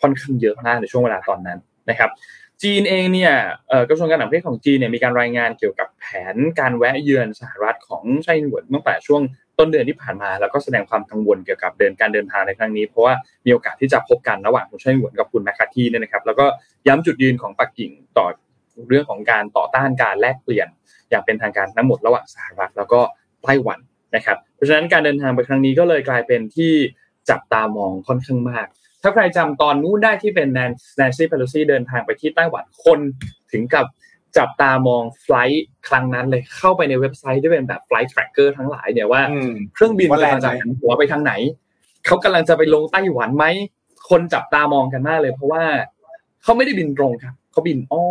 [0.00, 1.58] ค่อนข้างเยอะมากในช่วงเวลาตอนนั้น
[1.90, 2.10] นะครับ
[2.62, 3.32] จีนเองเนี่ย
[3.88, 6.04] กระทรวงการต่างประเทศของจีนเนี่ยมีการรายงานเกี่ยวกับแผ
[6.34, 9.22] นการแวะเยือนสหรัฐของไช่หวนตั้งแต่ช่วง
[9.58, 13.14] ต้นเดือนที่ผ่านมา แล้วก็แสดงความกังวลเกี่ยวกับเดินการเดินทางในครั้งนี้ เพราะว่า
[13.46, 16.46] มีโอกาสที่จะพบกันระหว่างคุณไช่หวนกับคุณแมคคาทีเนี่ยนะครับแล้วก็
[16.86, 18.26] ย้ำจุดยืนของปักกิ่งต่อ
[18.88, 20.68] เรื่องของการต่อต้านการแลกเปลี่ยน
[21.10, 23.00] อย่างเป็นทางการทั้งหมดระหว่างสหรัฐแล้วก็
[23.42, 23.78] ไต้หวัน
[24.16, 26.72] นะครับเพราะฉะนั้นการเดินทางไปครั้งนี้ก็เลยกลายเป็นที่
[27.30, 28.66] จับตามองค่อนข้างมาก
[29.02, 32.98] ถ้าใครจำตอนนู้นได้ที่เป็นแนนซี่เพโลซีเดินทางไปที่ไต้หวันคน
[33.52, 33.86] ถึงกับ
[34.38, 39.22] จับตามอง flight ครั้งนั้นเลยเข้าไปในเว็บไซต์ที่เป็นแบบไฟล์ tracker ทั้งหลายเนี่ยว่า
[39.74, 41.32] เครื่องบินกำลังจะหันหัวไปทางไหน
[42.06, 43.44] เขากำลังจะไปลงไต้หวันไหม
[44.10, 45.64] คนจับตามองกันมากเลย เพราะว่า
[46.42, 48.08] เขาไม่ได้บินตรงครับเขาบินอ้อ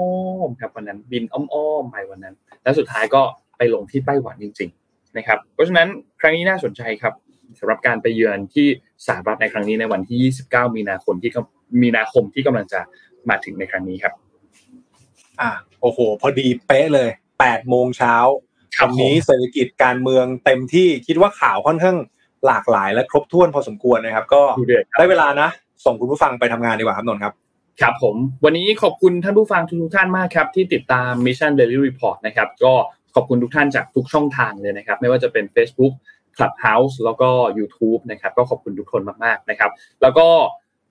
[0.47, 3.21] มครับวันนั้นบินอ้อมๆไปวันนั้น แล้วสุดท้ายก็
[3.57, 5.87] ไปลงที่ไต้หวันจริง ๆ นะครับ เพราะฉะนั้น
[6.21, 7.13] ครั้งนี้น่าสนใจครับ
[7.59, 8.67] สำหรับการไปเยือนที่
[9.07, 11.31] สหรัฐในครั้งนี้ในวันที่ 29 มีนาคมที่
[11.81, 12.79] มีนาคมที่กำลังจะ
[13.29, 14.13] มาถึงในครั้งนี้ครับ
[15.41, 15.49] อ่า
[15.81, 18.15] โอ้โห พอดีเป๊ะเลยแปดโมงเช้า
[18.83, 21.97] วันนี้เศรษฐกิจการเมืองเต็มที่คิดว่าข่าวค่อนข้าง
[22.45, 24.41] หลากหลายและครบถ้วนพอสมควรนะครับ ก็
[24.97, 25.49] ได้เวลานะ
[25.85, 27.33] ส่งคุณผู้ฟังไปทำงานดีกว่าครับนนท์ครับ
[27.81, 32.73] ครับผม วันนี้ขอบคุณท่านผู้ฟังทุกท่านมากครับ ที่ติดตาม Mission Daily Report นะครับ ก็
[33.15, 35.93] ขอบคุณทุกท่านจากทุกช่องทางเลยนะครับ ไม่ว่าจะเป็น Facebook
[36.37, 39.71] Clubhouse แล้วก็ YouTube นะครับก็ขอบคุณทุกคนมากๆนะครับ
[40.01, 40.27] แล้วก็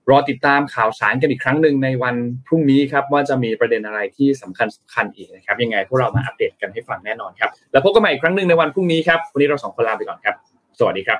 [0.09, 2.15] รอติดตามข่าวสารกันอีกครั้งหนึ่งในวัน
[2.47, 10.35] พรุ่งนี้ครับว่าจะมีประเด็นอะไรที่สำคัญสำคัญอีกนะครับ ยังไงพวกเรามาอัปเดตกันให้ฟังแน่นอนครับ แล้วพบกันใหม่อีกครั้งหนึ่งในวันพรุ่งนี้ครับ วันนี้เราสองคนลาไปก่อนครับ
[10.79, 11.19] สวัสดีครับ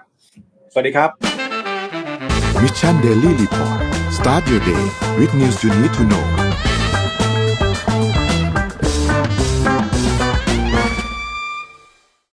[0.74, 1.10] สวัสดีครับ
[2.62, 3.80] Mission Daily Report
[4.18, 4.84] start your day
[5.20, 6.26] with news you need to know